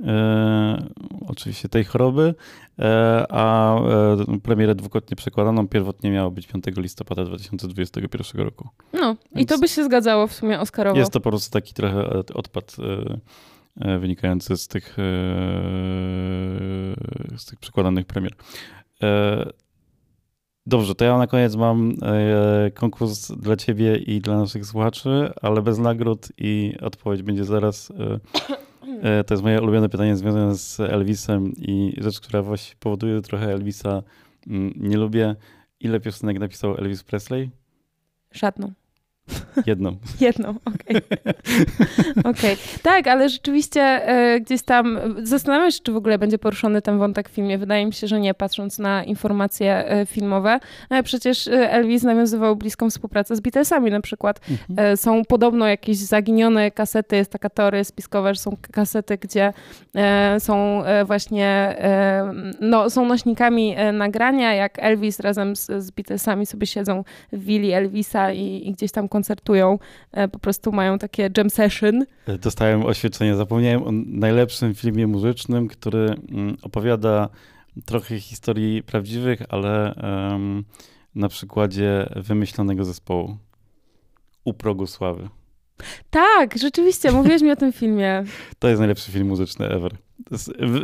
E, 0.00 0.88
oczywiście 1.26 1.68
tej 1.68 1.84
choroby, 1.84 2.34
e, 2.78 3.26
a 3.30 3.76
e, 3.76 4.40
premierę 4.42 4.74
dwukrotnie 4.74 5.16
przekładaną. 5.16 5.68
Pierwotnie 5.68 6.10
miało 6.10 6.30
być 6.30 6.46
5 6.46 6.64
listopada 6.76 7.24
2021 7.24 8.42
roku. 8.44 8.68
No 8.92 9.16
Więc 9.34 9.44
i 9.44 9.46
to 9.46 9.58
by 9.58 9.68
się 9.68 9.84
zgadzało 9.84 10.26
w 10.26 10.32
sumie 10.32 10.60
Oscarowo. 10.60 10.98
Jest 10.98 11.12
to 11.12 11.20
po 11.20 11.30
prostu 11.30 11.50
taki 11.50 11.74
trochę 11.74 12.08
odpad 12.34 12.76
e, 13.80 13.98
wynikający 13.98 14.56
z 14.56 14.68
tych, 14.68 14.96
z 17.36 17.44
tych 17.46 17.58
przekładanych 17.58 18.06
premier. 18.06 18.32
Dobrze, 20.66 20.94
to 20.94 21.04
ja 21.04 21.18
na 21.18 21.26
koniec 21.26 21.56
mam 21.56 21.94
e, 22.02 22.70
konkurs 22.70 23.32
dla 23.32 23.56
ciebie 23.56 23.96
i 23.96 24.20
dla 24.20 24.36
naszych 24.36 24.66
słuchaczy, 24.66 25.32
ale 25.42 25.62
bez 25.62 25.78
nagród 25.78 26.28
i 26.38 26.74
odpowiedź 26.80 27.22
będzie 27.22 27.44
zaraz. 27.44 27.90
E, 27.90 28.20
e, 29.02 29.24
to 29.24 29.34
jest 29.34 29.42
moje 29.42 29.62
ulubione 29.62 29.88
pytanie 29.88 30.16
związane 30.16 30.54
z 30.54 30.80
Elvisem 30.80 31.52
i 31.56 31.94
rzecz, 31.98 32.20
która 32.20 32.42
właśnie 32.42 32.76
powoduje, 32.80 33.14
że 33.14 33.22
trochę 33.22 33.52
Elvisa 33.52 34.02
mm, 34.46 34.72
nie 34.76 34.96
lubię. 34.96 35.36
Ile 35.80 36.00
piosenek 36.00 36.38
napisał 36.38 36.76
Elvis 36.76 37.02
Presley? 37.02 37.50
Żadną. 38.32 38.72
Jedną. 39.66 39.96
Jedną, 40.20 40.54
okej. 40.64 40.96
Okay. 42.18 42.30
okay. 42.30 42.56
Tak, 42.82 43.06
ale 43.06 43.28
rzeczywiście 43.28 43.80
e, 43.82 44.40
gdzieś 44.40 44.62
tam 44.62 44.98
zastanawiam 45.22 45.70
się, 45.70 45.78
czy 45.82 45.92
w 45.92 45.96
ogóle 45.96 46.18
będzie 46.18 46.38
poruszony 46.38 46.82
ten 46.82 46.98
wątek 46.98 47.28
w 47.28 47.32
filmie. 47.32 47.58
Wydaje 47.58 47.86
mi 47.86 47.92
się, 47.92 48.06
że 48.06 48.20
nie, 48.20 48.34
patrząc 48.34 48.78
na 48.78 49.04
informacje 49.04 49.88
e, 49.88 50.06
filmowe. 50.06 50.60
No, 50.90 50.96
ale 50.96 51.02
przecież 51.02 51.48
e, 51.48 51.70
Elvis 51.72 52.02
nawiązywał 52.02 52.56
bliską 52.56 52.90
współpracę 52.90 53.36
z 53.36 53.40
Beatlesami 53.40 53.90
na 53.90 54.00
przykład. 54.00 54.40
Mhm. 54.50 54.92
E, 54.92 54.96
są 54.96 55.24
podobno 55.24 55.66
jakieś 55.66 55.96
zaginione 55.96 56.70
kasety, 56.70 57.16
jest 57.16 57.32
taka 57.32 57.50
teoria 57.50 57.84
spiskowa, 57.84 58.34
że 58.34 58.40
są 58.40 58.56
kasety, 58.72 59.18
gdzie 59.18 59.52
e, 59.94 60.40
są 60.40 60.84
e, 60.84 61.04
właśnie, 61.04 61.76
no, 62.60 62.90
są 62.90 63.06
nośnikami 63.06 63.76
nagrania, 63.92 64.54
jak 64.54 64.78
Elvis 64.78 65.20
razem 65.20 65.56
z, 65.56 65.66
z 65.66 65.90
Beatlesami 65.90 66.46
sobie 66.46 66.66
siedzą 66.66 67.04
w 67.32 67.44
willi 67.44 67.72
Elvisa 67.72 68.32
i, 68.32 68.68
i 68.68 68.72
gdzieś 68.72 68.92
tam 68.92 69.08
koncertują, 69.22 69.78
e, 70.12 70.28
po 70.28 70.38
prostu 70.38 70.72
mają 70.72 70.98
takie 70.98 71.30
jam 71.36 71.50
session. 71.50 72.04
Dostałem 72.40 72.84
oświadczenie, 72.86 73.36
zapomniałem 73.36 73.82
o 73.82 73.90
najlepszym 74.06 74.74
filmie 74.74 75.06
muzycznym, 75.06 75.68
który 75.68 76.14
mm, 76.32 76.56
opowiada 76.62 77.28
trochę 77.84 78.20
historii 78.20 78.82
prawdziwych, 78.82 79.42
ale 79.48 79.94
um, 80.02 80.64
na 81.14 81.28
przykładzie 81.28 82.08
wymyślonego 82.16 82.84
zespołu. 82.84 83.36
U 84.44 84.54
progu 84.54 84.86
sławy. 84.86 85.28
Tak, 86.10 86.58
rzeczywiście, 86.58 87.12
mówiłeś 87.12 87.42
mi 87.42 87.50
o 87.50 87.56
tym 87.56 87.72
filmie. 87.72 88.24
To 88.58 88.68
jest 88.68 88.78
najlepszy 88.78 89.12
film 89.12 89.28
muzyczny 89.28 89.68
ever. 89.68 89.92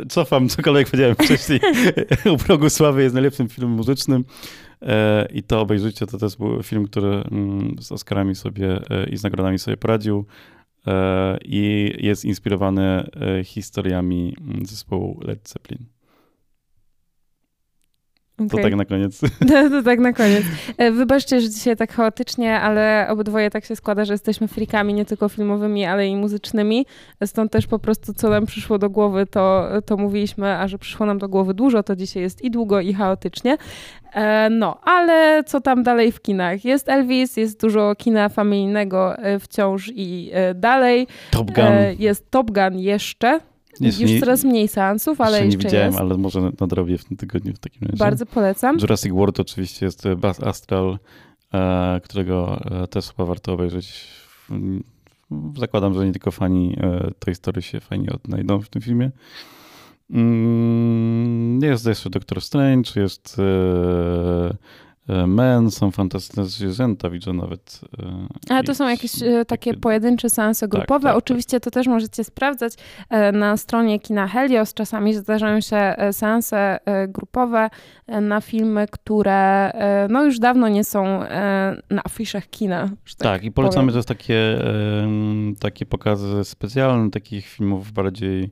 Cofam 0.09 0.49
cokolwiek 0.49 0.89
powiedziałem 0.89 1.15
wcześniej. 1.15 1.59
U 2.35 2.37
progu 2.37 2.69
sławy 2.69 3.03
jest 3.03 3.13
najlepszym 3.13 3.49
filmem 3.49 3.73
muzycznym. 3.73 4.25
E, 4.81 5.27
I 5.33 5.43
to 5.43 5.61
obejrzyjcie, 5.61 6.05
to 6.07 6.17
też 6.17 6.37
był 6.37 6.63
film, 6.63 6.85
który 6.85 7.07
mm, 7.07 7.75
z 7.79 7.91
Oscarami 7.91 8.35
sobie 8.35 8.89
e, 8.89 9.09
i 9.09 9.17
z 9.17 9.23
nagrodami 9.23 9.59
sobie 9.59 9.77
poradził 9.77 10.25
e, 10.87 11.37
i 11.45 11.93
jest 11.99 12.25
inspirowany 12.25 13.09
historiami 13.43 14.35
mm, 14.41 14.65
zespołu 14.65 15.19
Led 15.23 15.49
Zeppelin. 15.49 15.98
Okay. 18.45 18.49
To 18.49 18.57
tak 18.57 18.75
na 18.75 18.85
koniec. 18.85 19.19
To, 19.19 19.69
to, 19.69 19.83
tak 19.83 19.99
na 19.99 20.13
koniec. 20.13 20.43
E, 20.77 20.91
wybaczcie, 20.91 21.41
że 21.41 21.49
dzisiaj 21.49 21.75
tak 21.75 21.93
chaotycznie, 21.93 22.59
ale 22.59 23.07
obydwoje 23.09 23.49
tak 23.49 23.65
się 23.65 23.75
składa, 23.75 24.05
że 24.05 24.13
jesteśmy 24.13 24.47
frikami 24.47 24.93
nie 24.93 25.05
tylko 25.05 25.29
filmowymi, 25.29 25.85
ale 25.85 26.07
i 26.07 26.15
muzycznymi. 26.15 26.85
Stąd 27.25 27.51
też 27.51 27.67
po 27.67 27.79
prostu 27.79 28.13
co 28.13 28.29
nam 28.29 28.45
przyszło 28.45 28.77
do 28.77 28.89
głowy, 28.89 29.25
to, 29.25 29.67
to 29.85 29.97
mówiliśmy, 29.97 30.47
a 30.47 30.67
że 30.67 30.77
przyszło 30.77 31.05
nam 31.05 31.17
do 31.17 31.29
głowy 31.29 31.53
dużo, 31.53 31.83
to 31.83 31.95
dzisiaj 31.95 32.23
jest 32.23 32.41
i 32.41 32.51
długo, 32.51 32.79
i 32.79 32.93
chaotycznie. 32.93 33.57
E, 34.13 34.49
no, 34.49 34.81
ale 34.81 35.43
co 35.43 35.61
tam 35.61 35.83
dalej 35.83 36.11
w 36.11 36.21
kinach? 36.21 36.65
Jest 36.65 36.89
Elvis, 36.89 37.37
jest 37.37 37.61
dużo 37.61 37.95
kina 37.95 38.29
familijnego 38.29 39.17
e, 39.17 39.39
wciąż 39.39 39.91
i 39.95 40.31
dalej. 40.55 41.07
Top 41.31 41.51
Gun. 41.51 41.65
Jest 41.99 42.31
Top 42.31 42.51
Gun 42.51 42.79
jeszcze. 42.79 43.39
Już 43.79 43.99
nie, 43.99 44.19
coraz 44.19 44.43
mniej 44.43 44.67
seansów, 44.67 45.21
ale 45.21 45.45
jeszcze, 45.45 45.57
nie 45.57 45.63
widziałem, 45.63 45.87
jest. 45.87 45.99
ale 45.99 46.17
może 46.17 46.51
nadrobię 46.59 46.97
w 46.97 47.05
tym 47.05 47.17
tygodniu 47.17 47.53
w 47.53 47.59
takim 47.59 47.81
razie. 47.81 47.97
Bardzo 47.97 48.25
polecam. 48.25 48.77
Jurassic 48.81 49.13
World 49.13 49.39
oczywiście 49.39 49.85
jest 49.85 50.05
e, 50.05 50.15
Buzz 50.15 50.43
Astral, 50.43 50.99
e, 51.53 52.01
którego 52.03 52.61
e, 52.83 52.87
też 52.87 53.07
chyba 53.07 53.25
warto 53.25 53.53
obejrzeć. 53.53 54.07
Zakładam, 55.57 55.93
że 55.93 56.05
nie 56.05 56.11
tylko 56.11 56.31
fani 56.31 56.77
tej 57.19 57.33
historii 57.33 57.61
się 57.61 57.79
fajnie 57.79 58.11
odnajdą 58.11 58.61
w 58.61 58.69
tym 58.69 58.81
filmie. 58.81 59.11
Mm, 60.09 61.59
jest 61.63 61.85
jeszcze 61.85 62.09
Doctor 62.09 62.41
Strange, 62.41 62.91
jest 62.95 63.37
Men, 65.27 65.71
są 65.71 65.91
fantastyczne 65.91 66.45
zwierzęta, 66.45 67.09
widzę 67.09 67.33
nawet. 67.33 67.81
E, 67.99 68.53
Ale 68.53 68.63
to 68.63 68.75
są 68.75 68.89
jakieś 68.89 69.23
e, 69.23 69.45
takie 69.45 69.73
pojedyncze 69.73 70.29
seanse 70.29 70.67
tak, 70.67 70.69
grupowe. 70.69 71.03
Tak, 71.03 71.11
tak, 71.11 71.17
Oczywiście 71.17 71.59
tak. 71.59 71.63
to 71.63 71.71
też 71.71 71.87
możecie 71.87 72.23
sprawdzać 72.23 72.73
na 73.33 73.57
stronie 73.57 73.99
Kina 73.99 74.27
Helios. 74.27 74.73
Czasami 74.73 75.13
zdarzają 75.13 75.61
się 75.61 75.95
seanse 76.11 76.79
grupowe 77.07 77.69
na 78.21 78.41
filmy, 78.41 78.85
które 78.91 79.71
no 80.09 80.23
już 80.23 80.39
dawno 80.39 80.67
nie 80.67 80.83
są 80.83 81.19
na 81.89 82.03
afiszach 82.03 82.49
kina. 82.49 82.81
Tak, 82.83 83.17
tak, 83.17 83.43
i 83.43 83.51
polecamy 83.51 83.87
powiem. 83.87 83.99
też 83.99 84.05
takie, 84.05 84.59
takie 85.59 85.85
pokazy 85.85 86.43
specjalne 86.43 87.11
takich 87.11 87.47
filmów 87.47 87.91
bardziej 87.91 88.51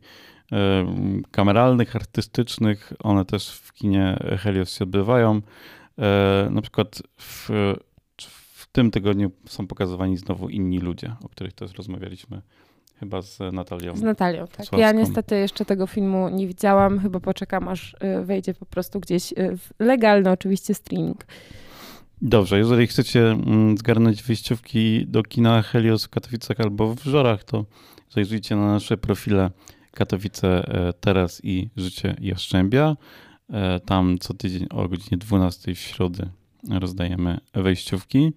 kameralnych, 1.32 1.96
artystycznych. 1.96 2.94
One 3.04 3.26
też 3.26 3.52
w 3.52 3.74
kinie 3.74 4.20
Helios 4.40 4.78
się 4.78 4.84
odbywają. 4.84 5.42
E, 6.00 6.48
na 6.52 6.62
przykład 6.62 7.02
w, 7.20 7.50
w 8.28 8.68
tym 8.72 8.92
tygodniu 8.92 9.32
są 9.46 9.68
pokazywani 9.68 10.18
znowu 10.18 10.50
inni 10.50 10.80
ludzie, 10.80 11.16
o 11.24 11.30
których 11.30 11.54
też 11.54 11.74
rozmawialiśmy. 11.74 12.42
Chyba 13.00 13.22
z 13.22 13.40
Natalią. 13.54 13.96
Z 13.96 14.02
Natalią, 14.02 14.48
tak. 14.48 14.80
Ja 14.80 14.92
niestety 14.92 15.36
jeszcze 15.36 15.66
tego 15.66 15.88
filmu 15.88 16.30
nie 16.30 16.48
widziałam. 16.48 17.00
Chyba 17.00 17.20
poczekam, 17.20 17.68
aż 17.68 17.96
e, 18.00 18.22
wejdzie 18.22 18.54
po 18.54 18.66
prostu 18.66 19.00
gdzieś 19.00 19.34
e, 19.38 19.58
w 19.58 19.70
legalny 19.80 20.32
oczywiście 20.32 20.74
streaming. 20.74 21.26
Dobrze, 22.22 22.58
jeżeli 22.58 22.88
chcecie 22.88 23.32
mm, 23.32 23.78
zgarnąć 23.78 24.24
wyjściówki 24.24 25.08
do 25.08 25.24
kina 25.24 25.62
Helios 25.62 26.06
w 26.06 26.10
Katowicach 26.10 26.60
albo 26.60 26.96
w 26.96 27.04
Żorach, 27.04 27.44
to 27.44 27.66
zajrzyjcie 28.10 28.56
na 28.56 28.68
nasze 28.68 28.98
profile 28.98 29.52
Katowice 29.92 30.64
Teraz 31.00 31.42
i 31.44 31.70
Życie 31.78 32.16
Jaszczębia. 32.22 32.96
E, 33.54 33.80
tam 33.80 34.18
co 34.20 34.34
tydzień 34.34 34.68
o 34.70 34.88
godzinie 34.88 35.18
12 35.18 35.76
w 35.76 35.80
środę 35.80 36.30
rozdajemy 36.70 37.40
wejściówki. 37.54 38.34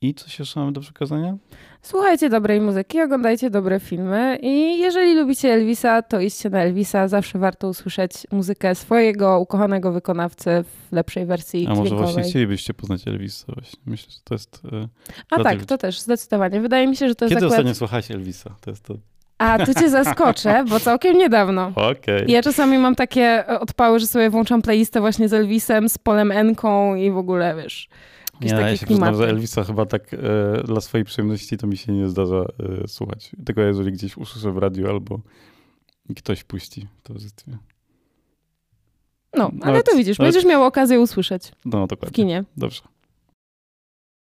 I 0.00 0.14
coś 0.14 0.38
jeszcze 0.38 0.60
mamy 0.60 0.72
do 0.72 0.80
przekazania? 0.80 1.36
Słuchajcie 1.82 2.30
dobrej 2.30 2.60
muzyki, 2.60 3.02
oglądajcie 3.02 3.50
dobre 3.50 3.80
filmy 3.80 4.38
i 4.42 4.78
jeżeli 4.78 5.14
lubicie 5.14 5.52
Elvisa, 5.52 6.02
to 6.02 6.20
idźcie 6.20 6.50
na 6.50 6.62
Elvisa. 6.62 7.08
Zawsze 7.08 7.38
warto 7.38 7.68
usłyszeć 7.68 8.12
muzykę 8.32 8.74
swojego 8.74 9.40
ukochanego 9.40 9.92
wykonawcy 9.92 10.64
w 10.64 10.92
lepszej 10.92 11.26
wersji 11.26 11.66
A 11.66 11.74
może 11.74 11.96
właśnie 11.96 12.22
chcielibyście 12.22 12.74
poznać 12.74 13.08
Elvisa? 13.08 13.52
Właśnie. 13.52 13.80
Myślę, 13.86 14.12
że 14.12 14.18
to 14.24 14.34
jest... 14.34 14.62
E, 14.72 14.88
A 15.30 15.42
tak, 15.42 15.64
to 15.64 15.78
też, 15.78 16.00
zdecydowanie. 16.00 16.60
Wydaje 16.60 16.86
mi 16.86 16.96
się, 16.96 17.08
że 17.08 17.14
to 17.14 17.26
Kiedy 17.26 17.34
jest 17.34 17.40
Kiedy 17.40 17.46
ostatnio 17.46 17.74
słuchałeś 17.74 18.10
Elvisa? 18.10 18.54
To 18.60 18.70
jest 18.70 18.84
to... 18.84 18.94
A, 19.42 19.66
tu 19.66 19.74
cię 19.74 19.90
zaskoczę, 19.90 20.64
bo 20.68 20.80
całkiem 20.80 21.18
niedawno. 21.18 21.72
Okay. 21.76 22.24
Ja 22.28 22.42
czasami 22.42 22.78
mam 22.78 22.94
takie 22.94 23.44
odpały, 23.60 24.00
że 24.00 24.06
sobie 24.06 24.30
włączam 24.30 24.62
playlistę 24.62 25.00
właśnie 25.00 25.28
z 25.28 25.32
Elvisem, 25.32 25.88
z 25.88 25.98
Polem 25.98 26.32
Enką 26.32 26.94
i 26.94 27.10
w 27.10 27.16
ogóle, 27.16 27.56
wiesz... 27.62 27.88
Nie, 28.40 28.50
ja 28.50 28.76
się 28.76 28.86
przyznam, 28.86 29.14
że 29.16 29.28
Elvisa 29.28 29.64
chyba 29.64 29.86
tak 29.86 30.14
e, 30.14 30.18
dla 30.64 30.80
swojej 30.80 31.04
przyjemności 31.04 31.58
to 31.58 31.66
mi 31.66 31.76
się 31.76 31.92
nie 31.92 32.08
zdarza 32.08 32.36
e, 32.84 32.88
słuchać. 32.88 33.30
Tylko 33.46 33.60
jeżeli 33.60 33.92
gdzieś 33.92 34.16
usłyszę 34.16 34.52
w 34.52 34.58
radiu 34.58 34.88
albo 34.90 35.20
ktoś 36.16 36.44
puści, 36.44 36.86
to 37.02 37.12
jest... 37.14 37.44
No, 39.36 39.50
ale 39.62 39.82
to 39.82 39.96
widzisz, 39.96 40.18
będziesz 40.18 40.44
miał 40.44 40.64
okazję 40.64 41.00
usłyszeć. 41.00 41.52
No, 41.64 41.86
dokładnie. 41.86 42.12
W 42.12 42.12
kinie. 42.12 42.44
Dobrze. 42.56 42.82